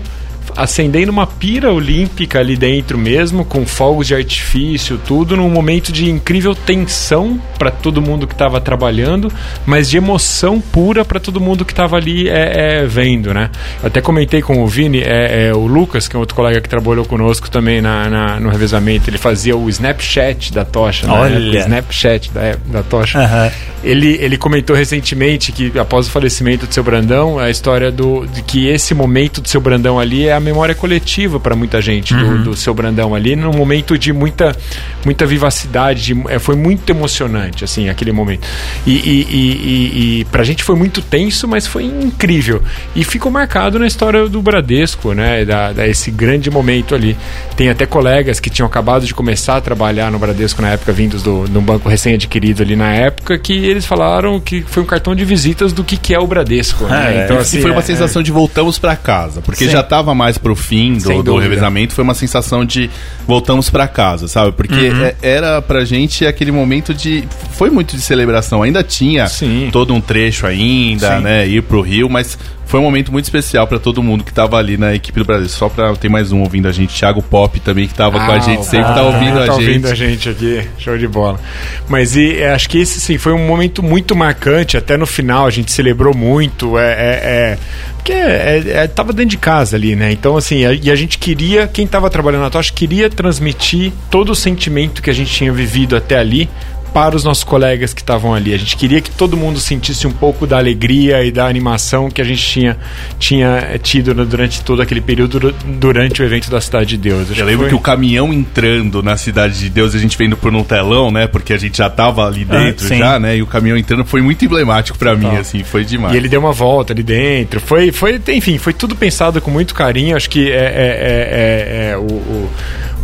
[0.56, 6.10] acendendo uma pira olímpica ali dentro mesmo, com fogos de artifício, tudo, num momento de
[6.10, 9.32] incrível tensão para todo mundo que estava trabalhando,
[9.66, 13.50] mas de emoção pura para todo mundo que estava ali é, é, vendo, né?
[13.82, 16.70] Eu até comentei com o Vini, é, é, o Lucas, que é outro colega que
[16.70, 21.14] trabalhou conosco também na, na- no revezamento, ele fazia o Snapchat da tocha, né?
[21.14, 21.40] Olha.
[21.40, 23.20] O Snapchat da, da tocha.
[23.20, 23.52] Aham.
[23.84, 28.42] Ele, ele comentou recentemente que após o falecimento do seu Brandão, a história do de
[28.42, 32.44] que esse momento do seu Brandão ali é a memória coletiva para muita gente do,
[32.44, 34.56] do seu Brandão ali, num momento de muita
[35.04, 38.48] muita vivacidade, de- é, foi muito emocionante assim aquele momento.
[38.86, 42.62] E, e, e, e, pra gente foi muito tenso, mas foi incrível
[42.96, 45.44] e ficou marcado na história do Bradesco, né?
[45.46, 47.18] Da, da- esse grande momento ali.
[47.58, 51.24] Tem até colegas que tinham acabado de começar a trabalhar no Bradesco na época, vindos
[51.24, 55.16] do, de um banco recém-adquirido ali na época, que eles falaram que foi um cartão
[55.16, 56.84] de visitas do que, que é o Bradesco.
[56.86, 57.22] né?
[57.22, 59.72] É, então, e assim, foi uma é- sensação de voltamos pra casa, porque Sim.
[59.72, 62.90] já tava mais pro fim do, do revezamento, foi uma sensação de
[63.28, 64.52] voltamos pra casa, sabe?
[64.52, 65.04] Porque Uhum.
[65.04, 69.70] é- era pra gente aquele momento de foi muito de celebração, ainda tinha Sim.
[69.72, 71.24] todo um trecho ainda, Sim.
[71.24, 74.58] né, ir pro Rio, mas foi um momento muito especial pra todo mundo que tava
[74.58, 75.48] ali na equipe do Brasil.
[75.50, 78.36] Só pra ter mais um ouvindo a gente, Thiago Pop também que tava com a
[78.36, 79.66] Ah, gente, sempre tá ah, ouvindo a tá gente.
[79.68, 81.40] ouvindo a gente aqui, show de bola.
[81.88, 84.78] Mas e, é, acho que esse sim foi um momento muito marcante.
[84.78, 86.78] Até no final a gente celebrou muito.
[86.78, 87.58] É, é, é-
[87.96, 90.12] porque é, é- tava dentro de casa ali, né?
[90.12, 94.32] Então assim, a- e a gente queria, quem tava trabalhando na Tocha queria transmitir todo
[94.32, 96.48] o sentimento que a gente tinha vivido até ali
[96.96, 98.54] para os nossos colegas que estavam ali.
[98.54, 102.22] A gente queria que todo mundo sentisse um pouco da alegria e da animação que
[102.22, 102.78] a gente tinha,
[103.20, 107.30] tinha tido durante todo aquele período dur- durante o evento da Cidade de Deus.
[107.30, 110.38] Acho Eu lembro foi- que o caminhão entrando na Cidade de Deus, a gente vendo
[110.38, 111.28] por um telão, né?
[111.28, 112.98] Porque a gente já tava ali dentro sim.
[112.98, 113.36] já, né?
[113.36, 116.14] E o caminhão entrando foi muito emblemático pra mim, assim, foi demais.
[116.14, 117.60] E ele deu uma volta ali dentro.
[117.60, 120.16] Foi, foi, enfim, foi tudo pensado com muito carinho.
[120.16, 122.50] Acho que é, é- é- é- é o- o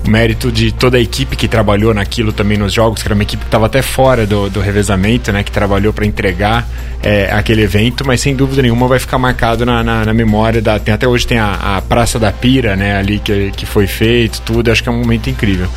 [0.08, 3.42] mérito de toda a equipe que trabalhou naquilo também nos jogos, que era uma equipe
[3.44, 5.44] que estava até fora do, do revezamento, né?
[5.44, 6.68] Que trabalhou para entregar
[7.04, 10.80] é, aquele evento, mas sem dúvida nenhuma vai ficar marcado na, na- na memória da.
[10.80, 12.98] Tem, até hoje tem a, a Praça da Pira, né?
[12.98, 14.72] Ali que, que foi feito, tudo.
[14.72, 15.68] Acho que é um momento incrível.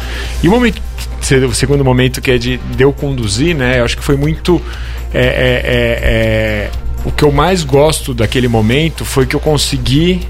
[0.42, 0.80] E o momento.
[1.48, 3.80] O segundo momento que é de, de eu conduzir, né?
[3.80, 4.60] Eu acho que foi muito.
[5.12, 6.70] é- é- é- é,
[7.04, 10.20] o que eu mais gosto daquele momento foi que eu consegui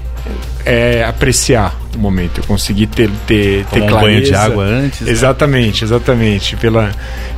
[0.65, 2.39] é, apreciar o momento.
[2.39, 4.07] Eu consegui ter, ter, ter Tomar um clareza.
[4.11, 5.11] banho de água antes, né?
[5.11, 6.55] Exatamente, exatamente.
[6.57, 6.91] Pela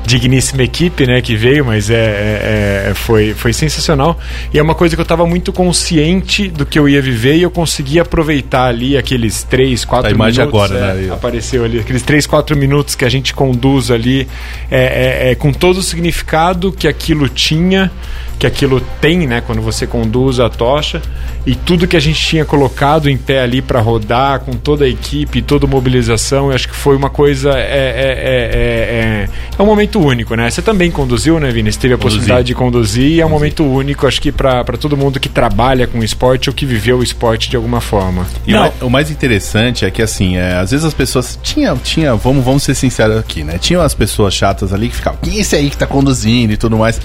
[0.06, 4.18] digníssima equipe né, que veio, mas é, é- é- foi, foi sensacional.
[4.54, 7.42] E é uma coisa que eu estava muito consciente do que eu ia viver e
[7.42, 10.72] eu consegui aproveitar ali aqueles 3, 4 A imagem minutos.
[10.72, 11.14] agora, é, né?
[11.14, 14.28] Apareceu ali, aqueles 3, 4 minutos que a gente conduz ali,
[14.72, 17.92] é, é- é com todo o significado que aquilo tinha,
[18.40, 21.02] que aquilo tem, né, quando você conduz a tocha,
[21.46, 24.88] e tudo que a gente tinha colocado em pé ali para rodar, com toda a
[24.88, 27.50] equipe, toda a mobilização, eu acho que foi uma coisa.
[27.50, 29.30] É, é, é, é, é-
[29.60, 30.50] é um momento único, né?
[30.50, 31.72] Você também conduziu, né, Vini?
[31.72, 32.16] Você teve a Conduzi.
[32.18, 35.86] possibilidade de conduzir, e é um momento único, acho que para todo mundo que trabalha
[35.86, 38.26] com esporte ou que viveu o esporte de alguma forma.
[38.46, 38.60] E Não.
[38.60, 41.38] o, ma- o mais interessante é que, assim, é, às vezes as pessoas.
[41.44, 43.58] Tinha, tinha vamos, vamos ser sinceros aqui, né?
[43.58, 46.58] Tinham as pessoas chatas ali que ficavam, quem é esse aí que tá conduzindo e
[46.58, 47.02] tudo mais.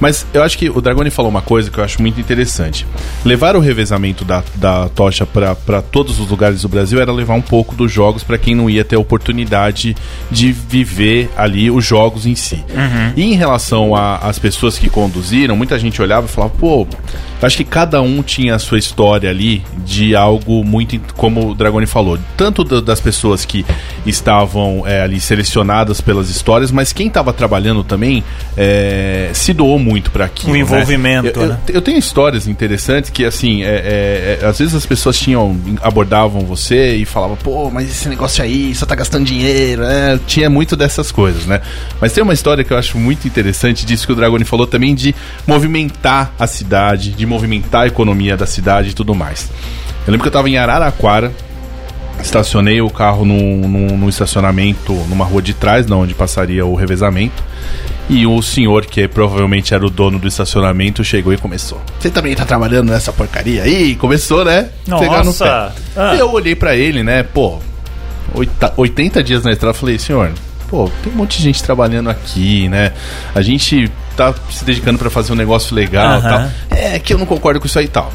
[0.00, 2.86] Mas eu acho que o Dragoni falou uma coisa que eu acho muito interessante.
[3.24, 7.40] Levar o revezamento da, da tocha para todos os lugares do Brasil era levar um
[7.42, 9.96] pouco dos jogos para quem não ia ter a oportunidade
[10.30, 12.62] de viver ali os jogos em si.
[13.16, 16.86] E em relação às pessoas que conduziram, muita gente olhava e falava, pô,
[17.42, 21.86] acho que cada um tinha a sua história ali de algo muito, como o Dragoni
[21.86, 23.64] falou, tanto da- das pessoas que
[24.06, 28.22] estavam é, ali selecionadas pelas histórias, mas quem estava trabalhando também
[28.56, 30.50] é, se doou muito para aquilo.
[30.52, 30.60] O né?
[30.60, 31.58] envolvimento, Eu, eu- né?
[31.68, 37.04] eu tenho histórias interessantes que, assim, é, às vezes as pessoas tinham, abordavam você e
[37.04, 40.18] falavam, pô, mas esse negócio aí, só tá gastando dinheiro, né?
[40.26, 41.60] Tinha muito dessas coisas, né?
[42.00, 44.94] Mas tem uma história que eu acho muito interessante disso que o Dragoni falou também,
[44.94, 45.14] de
[45.46, 49.50] movimentar a cidade, de movimentar a economia da cidade e tudo mais.
[50.06, 51.32] Eu lembro que eu tava em Araraquara,
[52.20, 57.42] estacionei o carro num estacionamento, numa rua de trás, da onde passaria o revezamento.
[58.08, 61.80] E o senhor, que provavelmente era o dono do estacionamento, chegou e começou.
[61.98, 63.94] Você também tá trabalhando nessa porcaria aí?
[63.94, 64.68] Começou, né?
[64.86, 65.72] No Nossa!
[65.74, 65.82] pé.
[66.00, 66.14] Ah.
[66.14, 67.22] Eu olhei pra ele, né?
[67.22, 67.58] Pô,
[68.34, 70.30] oita- 80 dias na estrada, falei, senhor,
[70.68, 72.92] pô, tem um monte de gente trabalhando aqui, né?
[73.34, 76.28] A gente tá se dedicando pra fazer um negócio legal e Aham.
[76.68, 76.78] tal.
[76.78, 78.12] É que eu não concordo com isso aí e tal.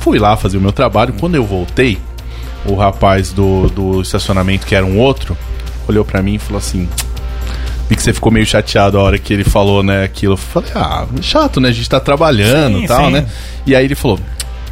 [0.00, 1.12] Fui lá fazer o meu trabalho.
[1.20, 1.98] Quando eu voltei,
[2.64, 5.36] o rapaz do, do estacionamento, que era um outro,
[5.86, 6.88] olhou pra mim e falou assim:
[7.88, 10.32] Vi que você ficou meio chateado a hora que ele falou, né, aquilo.
[10.34, 11.68] Eu falei, ah, chato, né?
[11.68, 13.12] A gente tá trabalhando e tal, sim.
[13.12, 13.26] né?
[13.64, 14.18] E aí ele falou: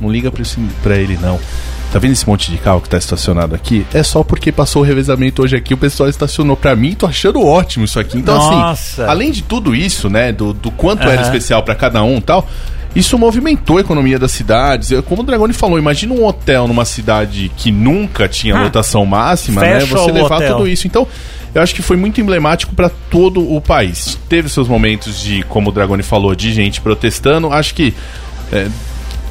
[0.01, 1.39] Não liga pra, esse, pra ele, não.
[1.93, 3.87] tá vendo esse monte de carro que tá estacionado aqui?
[3.95, 7.41] É só porque passou o revezamento hoje aqui, o pessoal estacionou pra mim, tô achando
[7.41, 8.19] ótimo isso aqui.
[8.19, 9.03] Então, Nossa.
[9.03, 11.23] assim, além de tudo isso, né, do, do quanto era Aham.
[11.23, 12.49] especial pra cada um e tal,
[12.95, 14.91] isso movimentou a economia das cidades.
[14.91, 19.05] Eu- Como o Dragoni falou, imagina um hotel numa cidade que nunca tinha Ah, lotação
[19.05, 19.81] máxima, né?
[19.81, 20.57] Você levar hotel.
[20.57, 20.87] tudo isso.
[20.87, 21.07] Então,
[21.55, 24.19] eu acho que foi muito emblemático para todo o país.
[24.29, 27.53] Teve seus momentos de, como o Dragoni falou, de gente protestando.
[27.53, 27.95] Acho que
[28.53, 28.69] é,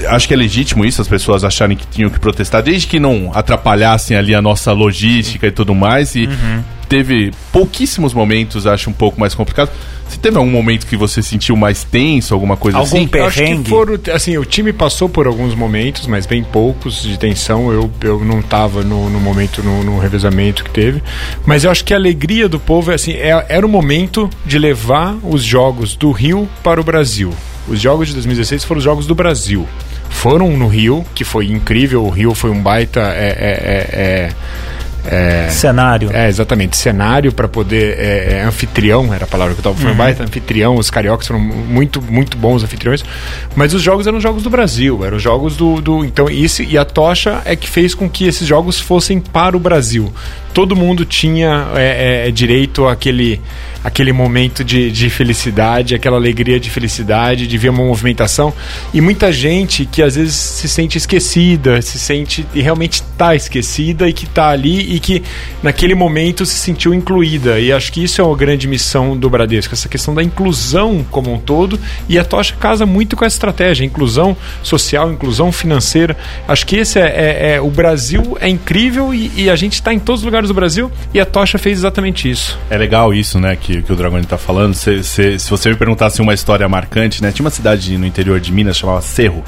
[0.08, 3.32] acho que é legítimo isso, as pessoas acharem que tinham que protestar, desde que não
[3.34, 6.16] atrapalhassem ali a nossa logística e tudo mais.
[6.16, 6.64] E Uhum.
[6.89, 9.70] teve pouquíssimos momentos, acho um pouco mais complicado.
[10.10, 13.08] Se teve algum momento que você sentiu mais tenso, alguma coisa Algum assim?
[13.08, 13.70] pe- Eu acho que Perrengue.
[13.70, 17.72] foram, assim, o time passou por alguns momentos, mas bem poucos de tensão.
[17.72, 21.01] Eu, eu não estava no, no momento, no, no revezamento que teve.
[21.47, 24.60] Mas eu acho que a alegria do povo é assim, é- era o momento de
[24.60, 27.34] levar os jogos do Rio para o Brasil.
[27.68, 29.66] Os jogos de 2016 foram os jogos do Brasil.
[30.14, 32.03] Foram no Rio, que foi incrível.
[32.05, 33.01] O Rio foi um baita.
[33.01, 34.30] é- é- é-
[35.06, 36.10] é- é, Cenário.
[36.14, 36.78] é, exatamente.
[36.78, 37.97] Cenário para poder.
[37.97, 39.97] É, é, anfitrião, era a palavra que eu tava falando.
[39.97, 40.76] Baita anfitrião.
[40.76, 43.04] Os cariocas foram muito, muito bons anfitriões.
[43.56, 45.06] Mas os jogos eram jogos do Brasil.
[45.06, 45.82] Eram jogos do.
[45.82, 49.56] do então, isso, e a tocha é que fez com que esses jogos fossem para
[49.56, 50.12] o Brasil.
[50.54, 53.41] Todo mundo tinha é, é, direito àquele,
[53.84, 58.54] àquele momento de, de felicidade, aquela alegria de felicidade, de ver uma movimentação.
[58.93, 64.08] E muita gente que às vezes se sente esquecida, se sente e realmente está esquecida
[64.08, 65.23] e que está ali e que
[65.61, 67.59] naquele momento se sentiu incluída.
[67.59, 71.33] E acho que isso é uma grande missão do Bradesco, essa questão da inclusão como
[71.33, 71.79] um todo.
[72.07, 76.15] E a Tocha casa muito com essa estratégia, inclusão social, inclusão financeira.
[76.47, 79.93] Acho que esse é, é- é- o Brasil é incrível e, e a gente está
[79.93, 82.57] em todos os lugares do Brasil e a Tocha fez exatamente isso.
[82.69, 84.73] É legal isso, né, que, que o Dragoni tá falando.
[84.73, 87.31] Se, se, se você me perguntasse uma história marcante, né?
[87.31, 89.43] Tinha uma cidade no interior de Minas chamada Cerro.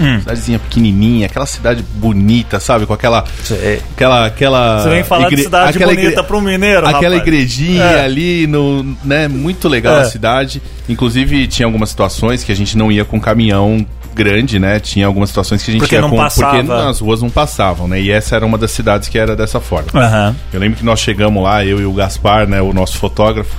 [0.00, 0.18] Hum.
[0.20, 2.86] Cidadezinha pequenininha, aquela cidade bonita, sabe?
[2.86, 3.24] Com aquela.
[3.44, 3.80] Sei.
[3.92, 4.26] Aquela.
[4.26, 7.22] aquela Você vem falar de igre- cidade aquela bonita igre- pro mineiro, Aquela rapaz.
[7.22, 8.04] igrejinha É.
[8.04, 9.28] ali, no, né?
[9.28, 10.00] Muito legal É.
[10.02, 10.62] a cidade.
[10.88, 14.80] Inclusive, tinha algumas situações que a gente não ia com caminhão grande, né?
[14.80, 16.16] Tinha algumas situações que a gente Porque ia não com.
[16.16, 16.56] passava.
[16.64, 18.00] Porque as ruas não passavam, né?
[18.00, 19.88] E essa era uma das cidades que era dessa forma.
[19.94, 20.34] Aham.
[20.52, 23.54] Eu lembro que nós chegamos lá, eu e o Gaspar, né, o nosso fotógrafo,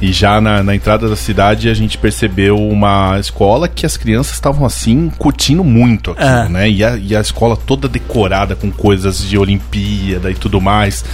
[0.00, 4.32] e já na, na entrada da cidade a gente percebeu uma escola que as crianças
[4.34, 6.48] estavam assim, curtindo muito aquilo, Ah.
[6.48, 6.70] né?
[6.70, 11.04] E a, e a escola toda decorada com coisas de Olimpíada e tudo mais.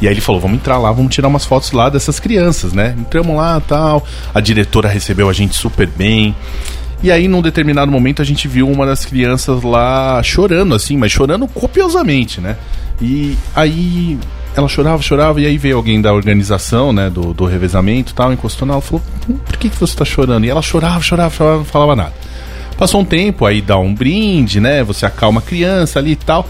[0.00, 2.94] E aí ele falou: vamos entrar lá, vamos tirar umas fotos lá dessas crianças, né?
[2.98, 4.06] Entramos lá tal.
[4.32, 6.34] A diretora recebeu a gente super bem.
[7.02, 11.12] E aí, num determinado momento, a gente viu uma das crianças lá chorando, assim, mas
[11.12, 12.56] chorando copiosamente, né?
[13.00, 14.18] E aí
[14.56, 18.66] ela chorava, chorava, e aí veio alguém da organização, né, do, do revezamento tal, encostou
[18.66, 20.44] nela e falou: "Hum, por que, que você tá chorando?
[20.44, 22.14] E ela chorava, chorava, chorava, não falava nada.
[22.76, 24.84] Passou um tempo, aí dá um brinde, né?
[24.84, 26.48] Você acalma a criança ali e tal.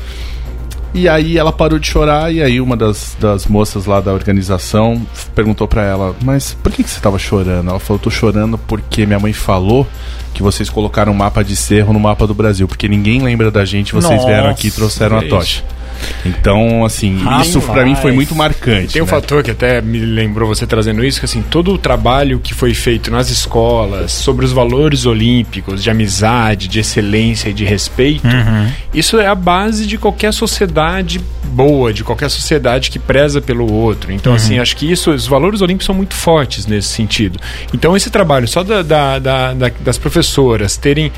[0.95, 5.01] E aí ela parou de chorar e aí uma das, das moças lá da organização
[5.35, 7.71] perguntou pra ela, mas por que, que você tava chorando?
[7.71, 9.87] Ela falou, tô chorando porque minha mãe falou
[10.33, 13.65] que vocês colocaram um mapa de cerro no mapa do Brasil, porque ninguém lembra da
[13.65, 15.65] gente, vocês Nossa, vieram aqui e trouxeram a tocha.
[16.25, 17.49] Então, assim, Rapaz.
[17.49, 18.93] isso pra mim foi muito marcante.
[18.93, 19.11] Tem um né?
[19.11, 22.75] fator que até me lembrou você trazendo isso, que assim, todo o trabalho que foi
[22.75, 28.29] feito nas escolas sobre os valores olímpicos, de amizade, de excelência e de respeito,
[28.93, 30.78] isso é a base de qualquer sociedade
[31.45, 34.13] boa, de qualquer sociedade que preza pelo outro.
[34.13, 37.39] Então, assim, acho que isso, os valores olímpicos são muito fortes nesse sentido.
[37.75, 39.19] Então, esse trabalho só da- da-
[39.55, 41.11] da- das professoras terem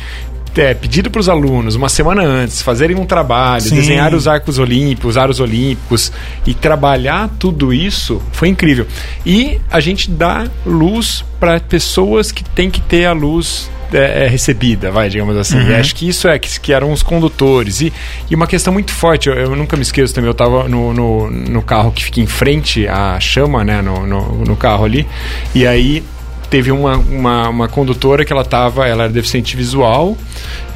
[0.56, 3.76] é, pedido para os alunos uma semana antes fazerem um trabalho, Sim.
[3.76, 6.12] desenhar os arcos olímpicos, os aros olímpicos
[6.46, 8.86] e trabalhar tudo isso foi incrível.
[9.24, 14.28] E a gente dá luz para pessoas que têm que ter a luz é, é,
[14.28, 15.58] recebida, vai, digamos assim.
[15.58, 15.76] Uhum.
[15.76, 17.80] Acho que isso é que, que eram os condutores.
[17.80, 17.92] E,
[18.30, 21.30] e uma questão muito forte, eu, eu nunca me esqueço também, eu estava no, no,
[21.30, 25.06] no carro que fica em frente à chama, né, no, no, no carro ali,
[25.54, 26.04] e aí
[26.50, 30.18] teve uma, uma, uma condutora que ela tava, ela era deficiente visual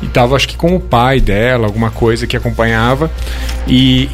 [0.00, 3.10] e tava acho que com o pai dela, alguma coisa que acompanhava
[3.66, 4.08] e,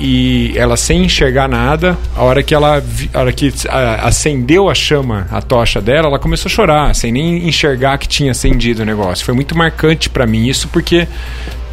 [0.52, 2.82] e ela sem enxergar nada, a hora que ela
[3.12, 3.52] a hora que
[4.02, 8.30] acendeu a chama, a tocha dela, ela começou a chorar, sem nem enxergar que tinha
[8.30, 9.24] acendido o negócio.
[9.24, 11.06] Foi muito marcante para mim isso porque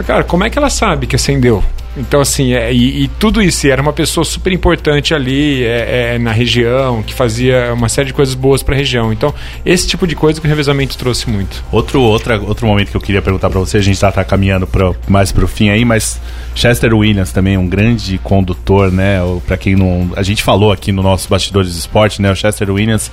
[0.06, 1.64] cara, como é que ela sabe que acendeu?
[1.98, 6.14] Então, assim, é, e, e tudo isso, e era uma pessoa super importante ali é,
[6.16, 9.12] é, na região, que fazia uma série de coisas boas para a região.
[9.12, 9.34] Então,
[9.66, 11.64] esse tipo de coisa que o revezamento trouxe muito.
[11.72, 14.68] Outro, outra, outro momento que eu queria perguntar pra você, a gente tá, tá caminhando
[14.68, 16.20] pro, mais pro fim aí, mas
[16.54, 19.22] Chester Williams também, um grande condutor, né?
[19.24, 20.12] O- Pra quem não.
[20.16, 22.32] A gente falou aqui no nosso Bastidores de Esporte, né?
[22.32, 23.10] O Chester Williams,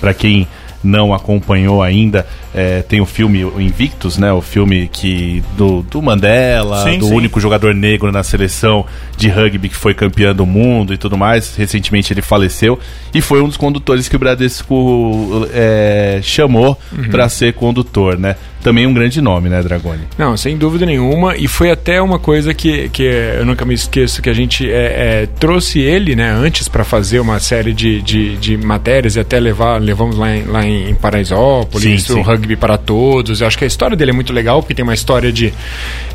[0.00, 0.46] pra quem
[0.84, 2.24] não acompanhou ainda,
[2.54, 4.32] é, tem o filme Invictus, né?
[4.32, 7.14] O filme que do, do Mandela, Sim, do sim.
[7.14, 8.84] único jogador negro na seleção
[9.16, 11.54] de rugby que foi campeão do mundo e tudo mais.
[11.56, 12.78] Recentemente ele faleceu
[13.14, 17.10] e foi um dos condutores que o Bradesco é, chamou Uhum.
[17.10, 18.36] pra ser condutor, né?
[18.62, 20.02] Também um grande nome, né, Dragoni?
[20.18, 21.36] Não, sem dúvida nenhuma.
[21.36, 25.22] E foi até uma coisa que, que eu nunca me esqueço, que a gente é,
[25.22, 29.38] é, trouxe ele né, antes para fazer uma série de, de, de matérias e até
[29.38, 32.24] levar, levamos lá em, lá em Paraisópolis, Sim, o.
[32.38, 33.40] rugby para todos.
[33.40, 35.52] Eu acho que a história dele é muito legal, porque tem uma história de,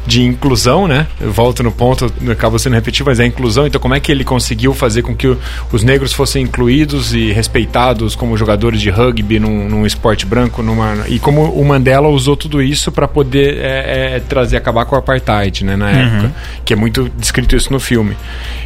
[0.07, 1.07] de inclusão, né?
[1.19, 3.67] Eu volto no ponto, acabo sendo repetido, mas é a inclusão.
[3.67, 5.35] Então, como é que ele conseguiu fazer com que
[5.71, 10.63] os negros fossem incluídos e respeitados como jogadores de rugby num, num esporte branco?
[10.63, 14.95] Numa, e como o Mandela usou tudo isso para poder é, é, trazer, acabar com
[14.95, 15.75] o apartheid, né?
[15.75, 16.33] Na época.
[16.63, 18.15] Que é muito descrito isso no filme.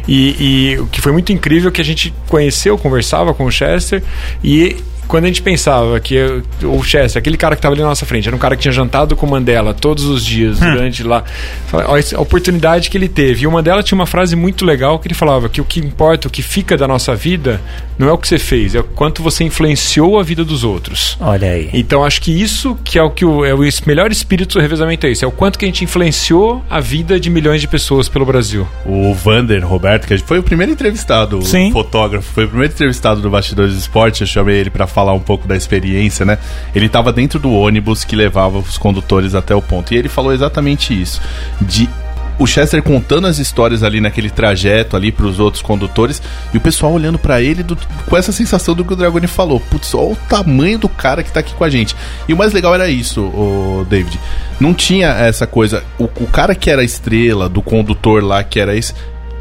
[0.06, 3.50] E, e o que foi muito incrível é que a gente conheceu, conversava com o
[3.50, 4.02] Chester
[4.42, 4.76] e
[5.08, 6.16] quando a gente pensava que
[6.62, 8.72] o Chester, aquele cara que estava ali na nossa frente, era um cara que tinha
[8.72, 11.24] jantado com o Mandela todos os dias durante lá,
[11.72, 13.44] a oportunidade que ele teve.
[13.44, 16.28] E o Mandela tinha uma frase muito legal que ele falava que o que importa,
[16.28, 17.60] o que fica da nossa vida,
[17.98, 21.16] não é o que você fez, é o quanto você influenciou a vida dos outros.
[21.20, 21.70] Olha aí.
[21.72, 25.06] Então acho que isso que é o que o, é o melhor espírito do revezamento
[25.06, 28.08] é isso, é o quanto que a gente influenciou a vida de milhões de pessoas
[28.08, 28.66] pelo Brasil.
[28.84, 31.70] O Vander Roberto, que foi o primeiro entrevistado, Sim.
[31.70, 35.12] o fotógrafo, foi o primeiro entrevistado do Bastidores do Esporte, eu chamei ele pra falar
[35.12, 36.38] um pouco da experiência, né?
[36.74, 39.94] Ele tava dentro do ônibus que levava os condutores até o ponto.
[39.94, 41.20] E ele falou exatamente isso,
[41.60, 41.88] de
[42.36, 46.22] o Chester contando as histórias ali naquele trajeto ali pros outros condutores
[46.54, 47.76] e o pessoal olhando pra ele do-
[48.06, 49.58] com essa sensação do que o Dragoni falou.
[49.58, 51.94] Putz, olha o tamanho do cara que tá aqui com a gente.
[52.28, 54.18] E o mais legal era isso, o David.
[54.60, 55.82] Não tinha essa coisa.
[55.98, 58.94] O, o cara que era a estrela, do condutor lá, que era esse.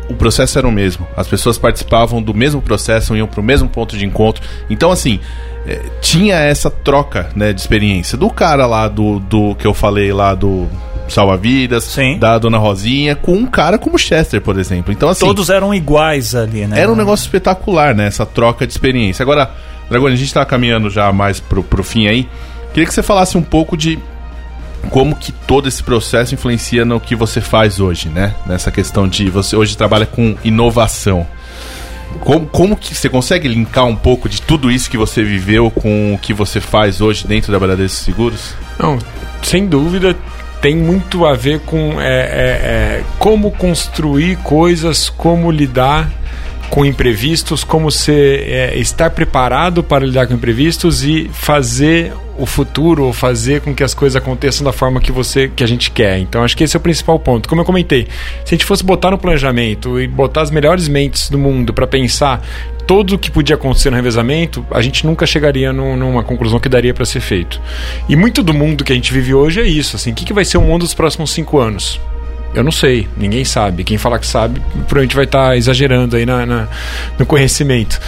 [0.09, 1.07] O processo era o mesmo.
[1.15, 4.41] As pessoas participavam do mesmo processo, iam pro mesmo ponto de encontro.
[4.69, 5.19] Então, assim,
[5.65, 8.17] é, tinha essa troca né, de experiência.
[8.17, 10.67] Do cara lá do, do que eu falei lá do
[11.09, 14.91] Salva-Vidas, da Dona Rosinha, com um cara como Chester, por exemplo.
[14.91, 16.79] Então, assim, Todos eram iguais ali, né?
[16.79, 18.07] era um negócio espetacular, né?
[18.07, 19.23] Essa troca de experiência.
[19.23, 19.51] Agora,
[19.89, 22.27] Dragone, a gente tá caminhando já mais pro, pro fim aí.
[22.73, 23.97] Queria que você falasse um pouco de
[24.89, 28.34] como que todo esse processo influencia no que você faz hoje, né?
[28.45, 31.28] Nessa questão de você hoje trabalha com inovação.
[32.21, 36.13] Como, como que você consegue linkar um pouco de tudo isso que você viveu com
[36.13, 38.53] o que você faz hoje dentro da Bradesco Seguros?
[38.80, 38.97] Não,
[39.43, 40.15] sem dúvida
[40.61, 46.09] tem muito a ver com é, é, é, como construir coisas, como lidar
[46.69, 53.03] com imprevistos, como ser, é, estar preparado para lidar com imprevistos e fazer o futuro
[53.05, 56.19] ou fazer com que as coisas aconteçam da forma que você que a gente quer.
[56.19, 57.47] Então acho que esse é o principal ponto.
[57.49, 58.07] Como eu comentei,
[58.45, 61.88] se a gente fosse botar no planejamento e botar as melhores mentes do mundo para
[61.88, 62.45] pensar
[62.85, 66.69] tudo o que podia acontecer no revezamento, a gente nunca chegaria num- numa conclusão que
[66.69, 67.59] daria para ser feito.
[68.07, 69.95] E muito do mundo que a gente vive hoje é isso.
[69.97, 71.99] Assim, o que, que vai ser o mundo dos próximos cinco anos?
[72.57, 73.83] Eu não sei, ninguém sabe.
[73.83, 76.67] Quem falar que sabe, provavelmente vai estar exagerando aí na, na-
[77.19, 77.99] no conhecimento.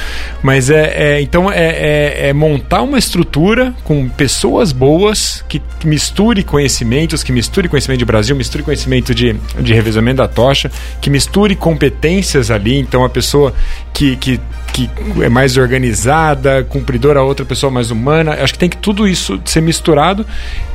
[0.42, 6.44] Mas é, é- então é, é- é montar uma estrutura com pessoas boas que misture
[6.44, 11.56] conhecimentos, que misture conhecimento de Brasil, misture conhecimento de, de revezamento da tocha, que misture
[11.56, 12.78] competências ali.
[12.80, 13.54] Então a pessoa
[13.94, 14.40] que, que,
[14.72, 14.90] que
[15.22, 18.38] é mais organizada, cumpridora, a outra pessoa mais humana.
[18.42, 20.26] Acho que tem que tudo isso ser misturado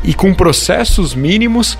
[0.02, 1.78] e com processos mínimos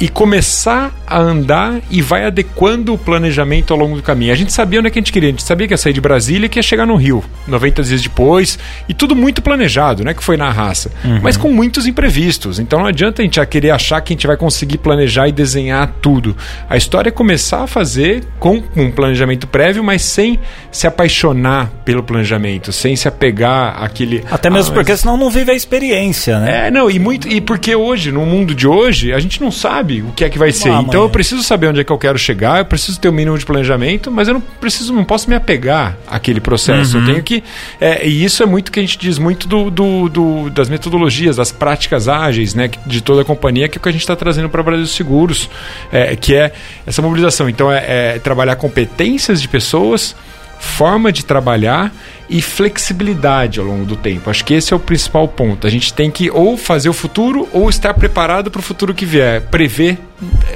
[0.00, 4.32] e começar a andar e vai adequando o planejamento ao longo do caminho.
[4.32, 5.92] A gente sabia onde é que a gente queria, a gente sabia que ia sair
[5.92, 10.02] de Brasília e que ia chegar no Rio, 90 dias depois, e tudo muito planejado,
[10.02, 10.14] né?
[10.14, 10.90] Que foi na raça,
[11.22, 12.58] mas com muitos imprevistos.
[12.58, 15.92] Então não adianta a gente querer achar que a gente vai conseguir planejar e desenhar
[16.00, 16.34] tudo.
[16.70, 20.38] A história é começar a fazer com um planejamento prévio, mas sem
[20.72, 21.45] se apaixonar
[21.84, 24.24] pelo planejamento, sem se apegar àquele.
[24.30, 26.66] Até mesmo Ah, porque mas- senão não vive a experiência, né?
[26.66, 30.02] é, não, e muito e porque hoje, no mundo de hoje, a gente não sabe
[30.02, 30.70] o que é que vai ser.
[30.70, 33.12] Ah, então eu preciso saber onde é que eu quero chegar, eu preciso ter o
[33.12, 36.98] mínimo de planejamento, mas eu não preciso, não posso me apegar àquele processo.
[36.98, 37.42] Eu tenho que.
[37.80, 41.36] é, e isso é muito que a gente diz muito do, do- do- das metodologias,
[41.36, 42.70] das práticas ágeis, né?
[42.86, 44.86] De toda a companhia, que é o que a gente está trazendo para o Brasil
[44.86, 45.48] Seguros,
[45.92, 46.52] é, que é
[46.86, 47.48] essa mobilização.
[47.48, 50.14] Então é, é trabalhar competências de pessoas
[50.58, 51.92] forma de trabalhar
[52.28, 54.30] e flexibilidade ao longo do tempo.
[54.30, 55.66] Acho que esse é o principal ponto.
[55.66, 59.04] A gente tem que ou fazer o futuro ou estar preparado para o futuro que
[59.04, 59.98] vier, prever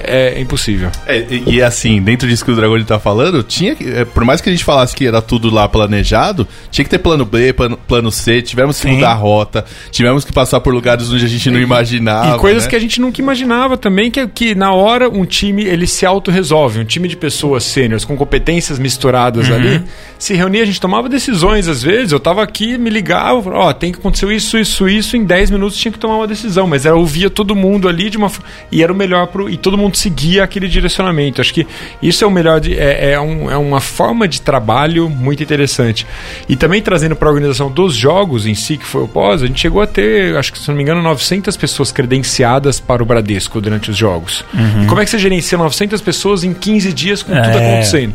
[0.02, 0.90] é impossível.
[1.06, 4.24] É, e, e assim, dentro disso que o Dragoni tá falando, tinha que, é, por
[4.24, 7.52] mais que a gente falasse que era tudo lá planejado, tinha que ter plano B,
[7.52, 8.94] plano, plano C, tivemos que Sim.
[8.94, 12.36] mudar a rota, tivemos que passar por lugares onde a gente não imaginava.
[12.36, 12.70] E coisas né?
[12.70, 16.80] que a gente nunca imaginava também, que, que na hora um time ele se auto-resolve.
[16.80, 19.54] Um time de pessoas sêniores com competências misturadas Uhum.
[19.54, 19.82] ali,
[20.18, 22.12] se reunia, a gente tomava decisões às vezes.
[22.12, 25.76] Eu tava aqui, me ligava, ó, tem que acontecer isso, isso, isso, em 10 minutos
[25.76, 26.66] tinha que tomar uma decisão.
[26.66, 28.30] Mas era ouvia todo mundo ali de uma
[28.70, 31.40] e era o melhor pro, e todo mundo seguia aquele direcionamento.
[31.40, 31.66] Acho que
[32.02, 36.06] isso é o melhor de, é, é, um- é uma forma de trabalho muito interessante.
[36.48, 39.46] E também trazendo para a organização dos jogos em si, que foi o pós, a
[39.46, 43.06] gente chegou a ter, acho que se não me engano, 900 pessoas credenciadas para o
[43.06, 44.44] Bradesco durante os jogos.
[44.82, 47.72] E como é que você gerencia 900 pessoas em 15 dias com tudo É.
[47.72, 48.14] acontecendo?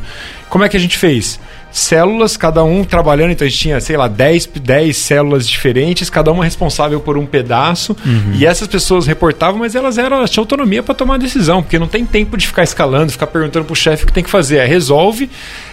[0.50, 1.40] Como é que a gente fez?
[1.78, 6.32] Células, cada um trabalhando, então a gente tinha, sei lá, 10, 10 células diferentes, cada
[6.32, 7.96] uma responsável por um pedaço.
[8.34, 11.88] E essas pessoas reportavam, mas elas eram, elas tinham autonomia para tomar decisão, porque não
[11.88, 14.58] tem tempo de ficar escalando, ficar perguntando pro chefe o que tem que fazer.
[14.58, 15.30] É resolve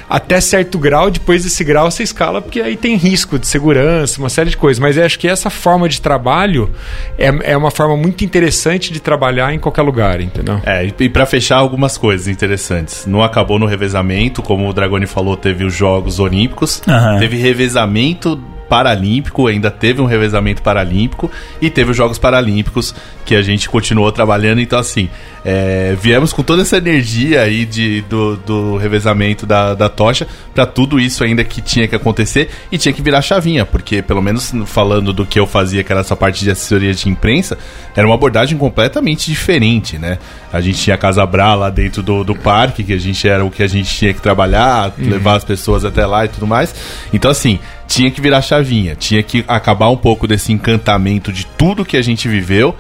[0.08, 4.28] até certo grau, depois desse grau você escala, porque aí tem risco de segurança, uma
[4.28, 4.80] série de coisas.
[4.80, 6.70] Mas eu acho que essa forma de trabalho
[7.18, 10.60] é, é uma forma muito interessante de trabalhar em qualquer lugar, entendeu?
[10.64, 13.06] É, e, pra fechar algumas coisas interessantes.
[13.06, 17.18] Não acabou no revezamento, como o Dragoni falou, teve os Jogos Olímpicos, Aham.
[17.18, 18.40] teve revezamento
[18.72, 21.30] paralímpico, ainda teve um revezamento paralímpico
[21.60, 24.62] e teve os Jogos Paralímpicos que a gente continuou trabalhando.
[24.62, 25.10] Então, assim,
[25.44, 30.66] é, viemos com toda essa energia aí de, do, do revezamento da, da tocha pra
[30.66, 34.52] tudo isso ainda que tinha que acontecer e tinha que virar chavinha, porque pelo menos
[34.66, 37.58] falando do que eu fazia, que era essa parte de assessoria de imprensa,
[37.96, 40.18] era uma abordagem completamente diferente, né?
[40.52, 43.44] A gente tinha a Casa Bra lá dentro do, do parque, que a gente era
[43.44, 46.74] o que a gente tinha que trabalhar, levar as pessoas até lá e tudo mais.
[47.12, 51.84] Então, assim, tinha que virar chavinha, tinha que acabar um pouco desse encantamento de tudo
[51.84, 52.76] que a gente viveu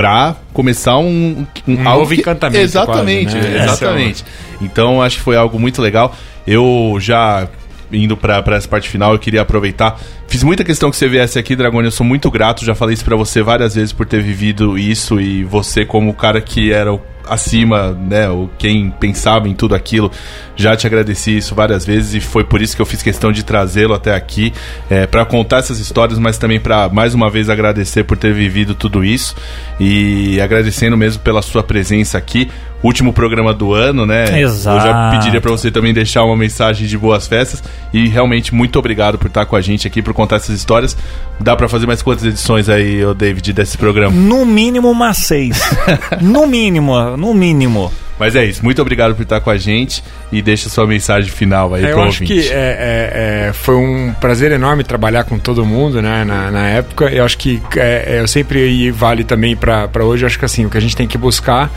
[0.00, 3.64] pra começar um, Um algo novo que- encantamento Exatamente, quase, né?
[3.64, 4.24] exatamente.
[4.62, 6.14] Então acho que foi algo muito legal.
[6.46, 7.46] Eu já
[7.92, 10.00] indo pra essa parte final, eu queria aproveitar.
[10.28, 11.86] Fiz muita questão que você viesse aqui, Dragone.
[11.86, 12.64] Eu sou muito grato.
[12.64, 16.14] Já falei isso pra você várias vezes por ter vivido isso e você como o
[16.14, 20.10] cara que era o acima, né, o quem pensava em tudo aquilo,
[20.56, 23.44] já te agradeci isso várias vezes e foi por isso que eu fiz questão de
[23.44, 24.52] trazê-lo até aqui
[24.90, 28.74] é, para contar essas histórias, mas também para mais uma vez agradecer por ter vivido
[28.74, 29.36] tudo isso
[29.78, 32.50] e agradecendo mesmo pela sua presença aqui.
[32.82, 34.40] Último programa do ano, né?
[34.40, 34.78] Exato.
[34.78, 37.62] Eu já pediria para você também deixar uma mensagem de boas festas
[37.92, 40.96] e realmente muito obrigado por estar com a gente aqui por contar essas histórias.
[41.38, 44.14] Dá para fazer mais quantas edições aí, ô David, desse programa?
[44.14, 45.60] No mínimo umas seis.
[46.22, 47.92] no mínimo, no mínimo.
[48.20, 51.72] Mas é isso, muito obrigado por estar com a gente e deixa sua mensagem final
[51.74, 52.42] aí É, pro eu acho ouvinte.
[52.48, 56.68] que é, é, é, foi um prazer enorme trabalhar com todo mundo né, na, na
[56.68, 57.06] época.
[57.06, 60.22] Eu acho que é, é, eu sempre e vale também para hoje.
[60.24, 61.70] Eu acho que assim, o que a gente tem que buscar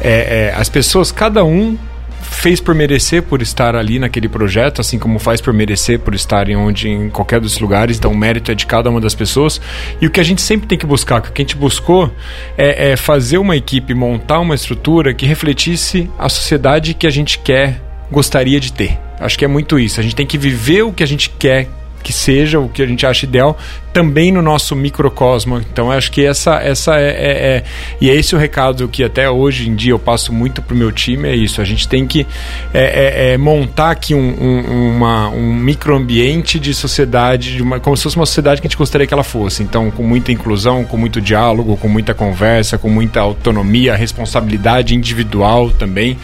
[0.00, 1.76] é as pessoas, cada um
[2.20, 6.48] fez por merecer por estar ali naquele projeto, assim como faz por merecer por estar
[6.48, 7.98] em onde em qualquer dos lugares.
[7.98, 9.60] Então o mérito é de cada uma das pessoas.
[10.00, 12.12] E o que a gente sempre tem que buscar, que a gente buscou
[12.56, 17.38] é, é fazer uma equipe, montar uma estrutura que refletisse a sociedade que a gente
[17.38, 18.98] quer, gostaria de ter.
[19.18, 20.00] Acho que é muito isso.
[20.00, 21.68] A gente tem que viver o que a gente quer
[22.02, 23.58] que seja, o que a gente acha ideal,
[23.92, 25.58] também no nosso microcosmo.
[25.58, 27.64] Então, acho que essa, essa é, é- é-
[28.00, 30.90] E é esse o recado que até hoje em dia eu passo muito pro meu
[30.92, 31.60] time: é isso.
[31.60, 32.26] A gente tem que
[32.72, 37.96] é, é- é montar aqui um, um, uma- um microambiente de sociedade, de uma, como
[37.96, 39.62] se fosse uma sociedade que a gente gostaria que ela fosse.
[39.62, 45.70] Então, com muita inclusão, com muito diálogo, com muita conversa, com muita autonomia, responsabilidade individual
[45.70, 46.16] também.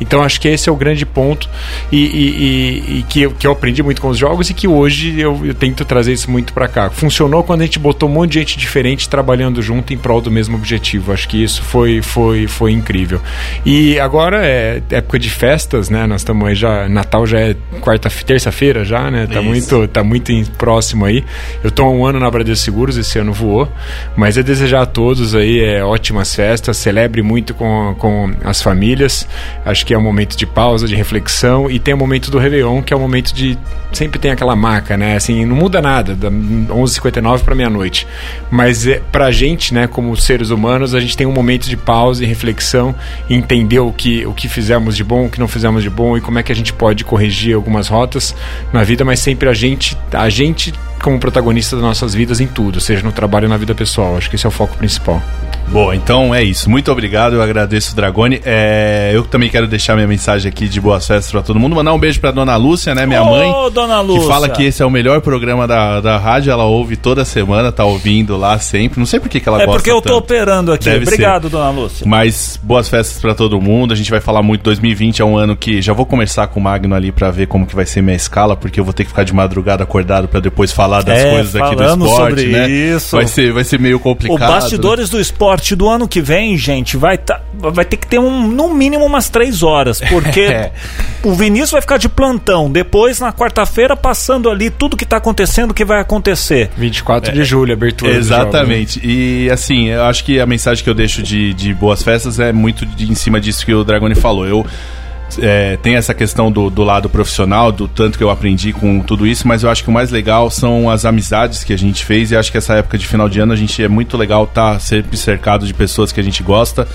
[0.00, 1.48] Então, acho que esse é o grande ponto
[1.90, 2.08] e, e-
[2.94, 5.40] e- e que, eu, que eu aprendi muito com os jogos e que hoje eu,
[5.44, 8.40] eu tento trazer isso muito para cá funcionou quando a gente botou um monte de
[8.40, 11.12] gente diferente trabalhando junto em prol do mesmo objetivo.
[11.12, 13.20] Acho que isso foi, foi, foi incrível.
[13.64, 16.06] E agora é época de festas, né?
[16.06, 16.88] Nós estamos aí já.
[16.88, 19.28] Natal já é quarta, terça-feira já, né?
[19.28, 19.48] Tá isso.
[19.48, 21.24] muito, tá muito próximo aí.
[21.62, 23.70] Eu tô há um ano na Bradesco Seguros, esse ano voou.
[24.16, 29.28] Mas é desejar a todos aí é, ótimas festas, celebre muito com, com as famílias.
[29.64, 31.70] Acho que é um momento de pausa, de reflexão.
[31.70, 33.56] E tem o momento do Réveillon, que é o momento de.
[33.92, 35.14] Sempre tem aquela maca né?
[35.14, 36.16] Assim, não muda nada.
[36.70, 38.06] 11 59 para meia-noite.
[38.50, 41.76] Mas é, para a gente, né, como seres humanos, a gente tem um momento de
[41.76, 42.94] pausa e reflexão,
[43.28, 46.20] entender o que, o que fizemos de bom, o que não fizemos de bom e
[46.20, 48.34] como é que a gente pode corrigir algumas rotas
[48.72, 50.72] na vida, mas sempre a gente, a gente
[51.04, 54.16] como protagonista das nossas vidas em tudo, seja no trabalho ou na vida pessoal.
[54.16, 55.22] Acho que esse é o foco principal.
[55.68, 56.68] Boa, então é isso.
[56.70, 58.40] Muito obrigado, eu agradeço o Dragone.
[58.44, 61.74] É, eu também quero deixar minha mensagem aqui de boas festas pra todo mundo.
[61.74, 63.72] Mandar um beijo pra dona Lúcia, né, minha Ô, mãe.
[63.72, 64.22] dona Lúcia.
[64.22, 66.50] Que fala que esse é o melhor programa da, da rádio.
[66.50, 68.98] Ela ouve toda semana, tá ouvindo lá sempre.
[68.98, 70.18] Não sei por que, que ela É gosta porque eu tô tanto.
[70.18, 70.84] operando aqui.
[70.84, 72.06] Deve Obrigado, dona Lúcia.
[72.06, 73.92] Mas boas festas pra todo mundo.
[73.92, 74.62] A gente vai falar muito.
[74.62, 77.66] 2020 é um ano que já vou conversar com o Magno ali pra ver como
[77.66, 80.40] que vai ser minha escala, porque eu vou ter que ficar de madrugada acordado pra
[80.40, 82.68] depois falar das É, coisas aqui do esporte, sobre né?
[82.70, 83.16] isso.
[83.16, 84.40] Vai ser, vai ser meio O complicado.
[84.40, 84.46] né?
[84.46, 88.46] Bastidores do Esporte do ano que vem, gente, vai, tá, vai ter que ter um,
[88.48, 90.72] no mínimo umas três horas, porque É.
[91.22, 92.70] o Vinícius vai ficar de plantão.
[92.70, 96.70] Depois, na quarta-feira, passando ali tudo que tá acontecendo, o que vai acontecer.
[96.76, 98.12] 24 de julho, abertura.
[98.12, 99.00] Exatamente.
[99.02, 102.52] E assim, eu acho que a mensagem que eu deixo de, de boas festas é
[102.52, 104.46] muito de- em cima disso que o Dragone falou.
[104.46, 104.66] Eu
[105.40, 109.26] é, tenho essa questão do, do lado profissional, do tanto que eu aprendi com tudo
[109.26, 112.30] isso, mas eu acho que o mais legal são as amizades que a gente fez
[112.30, 114.80] e acho que essa época de final de ano a gente é muito legal estar
[114.80, 116.86] sempre cercado de pessoas que a gente gosta.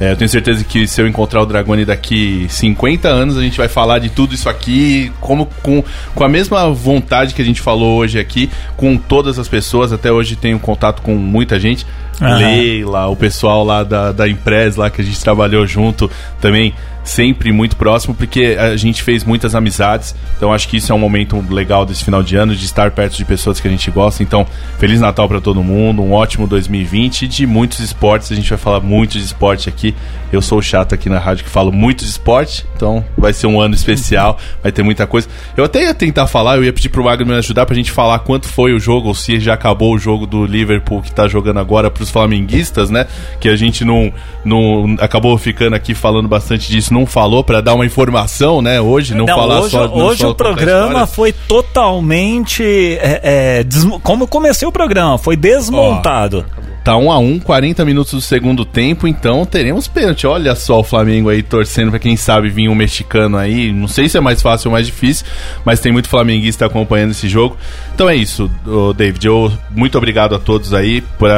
[0.00, 3.56] É, eu tenho certeza que se eu encontrar o Dragone daqui 50 anos, a gente
[3.56, 5.82] vai falar de tudo isso aqui, como com,
[6.14, 9.92] com a mesma vontade que a gente falou hoje aqui, com todas as pessoas.
[9.92, 11.86] Até hoje tenho contato com muita gente.
[12.20, 12.38] Aham.
[12.38, 16.10] Leila, o pessoal lá da, da Impress, lá que a gente trabalhou junto,
[16.40, 16.74] também
[17.06, 20.14] sempre muito próximo, porque a gente fez muitas amizades.
[20.36, 23.16] Então acho que isso é um momento legal desse final de ano, de estar perto
[23.16, 24.22] de pessoas que a gente gosta.
[24.22, 24.46] Então,
[24.78, 28.30] Feliz Natal para todo mundo, um ótimo 2020 e de muitos esportes.
[28.32, 29.94] A gente vai falar muito de esporte aqui.
[30.32, 33.60] Eu sou chato aqui na rádio que falo muito de esporte, então vai ser um
[33.60, 35.28] ano especial, vai ter muita coisa.
[35.56, 38.18] Eu até ia tentar falar, eu ia pedir pro Magno me ajudar pra gente falar
[38.18, 41.60] quanto foi o jogo, ou se já acabou o jogo do Liverpool que tá jogando
[41.60, 43.06] agora pros flamenguistas, né?
[43.40, 44.12] Que a gente não,
[44.44, 48.80] não acabou ficando aqui falando bastante disso, não falou pra dar uma informação, né?
[48.80, 52.62] Hoje, não, falar hoje, só não hoje só o programa foi totalmente.
[53.00, 56.44] é, é, desmo- como comecei o programa, foi desmontado.
[56.84, 60.24] Tá 1 a 1 40 minutos do segundo tempo, então teremos pênalti.
[60.24, 63.72] Olha só o Flamengo aí torcendo pra quem sabe vir um mexicano aí.
[63.72, 65.26] Não sei se é mais fácil ou mais difícil,
[65.64, 67.56] mas tem muito flamenguista acompanhando esse jogo.
[67.92, 68.48] Então é isso,
[68.96, 69.26] David.
[69.26, 71.28] Eu, muito obrigado a todos aí por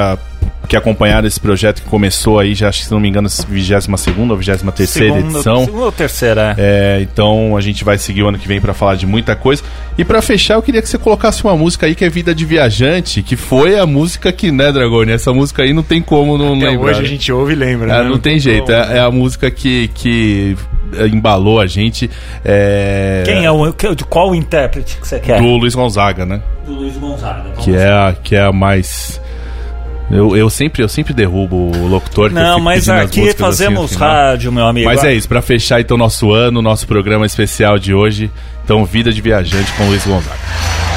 [0.68, 3.88] que acompanharam esse projeto que começou aí, já acho que se não me engano, 22
[4.30, 5.64] ou 23 edição.
[5.64, 6.98] Segunda ou terceira, é.
[6.98, 9.62] É, então a gente vai seguir o ano que vem pra falar de muita coisa.
[9.96, 12.44] E pra fechar, eu queria que você colocasse uma música aí que é Vida de
[12.44, 15.10] Viajante, que foi a música que, né, Dragone?
[15.12, 16.90] Essa música aí não tem como não Até lembrar.
[16.90, 17.92] hoje a gente ouve e lembra.
[17.92, 18.08] É, né?
[18.08, 20.54] não tem jeito, é, é a música que, que
[21.10, 22.10] embalou a gente.
[22.44, 23.72] É, Quem é o.
[23.72, 25.40] que- De qual intérprete que você quer?
[25.40, 26.40] Do Luiz Gonzaga, né?
[26.66, 27.42] Do Luiz Gonzaga.
[27.50, 29.20] Vamos Que é a, que é a mais.
[30.10, 32.30] Eu, eu, sempre, eu sempre derrubo o locutor.
[32.30, 34.08] Não, mas aqui assim fazemos final.
[34.08, 34.86] rádio, meu amigo.
[34.86, 38.30] Mas é isso, pra fechar então nosso ano, nosso programa especial de hoje.
[38.64, 40.87] Então, Vida de Viajante com Luiz Gonzaga.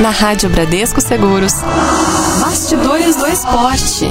[0.00, 1.54] Na Rádio Bradesco Seguros.
[2.40, 4.10] Bastidores do Esporte.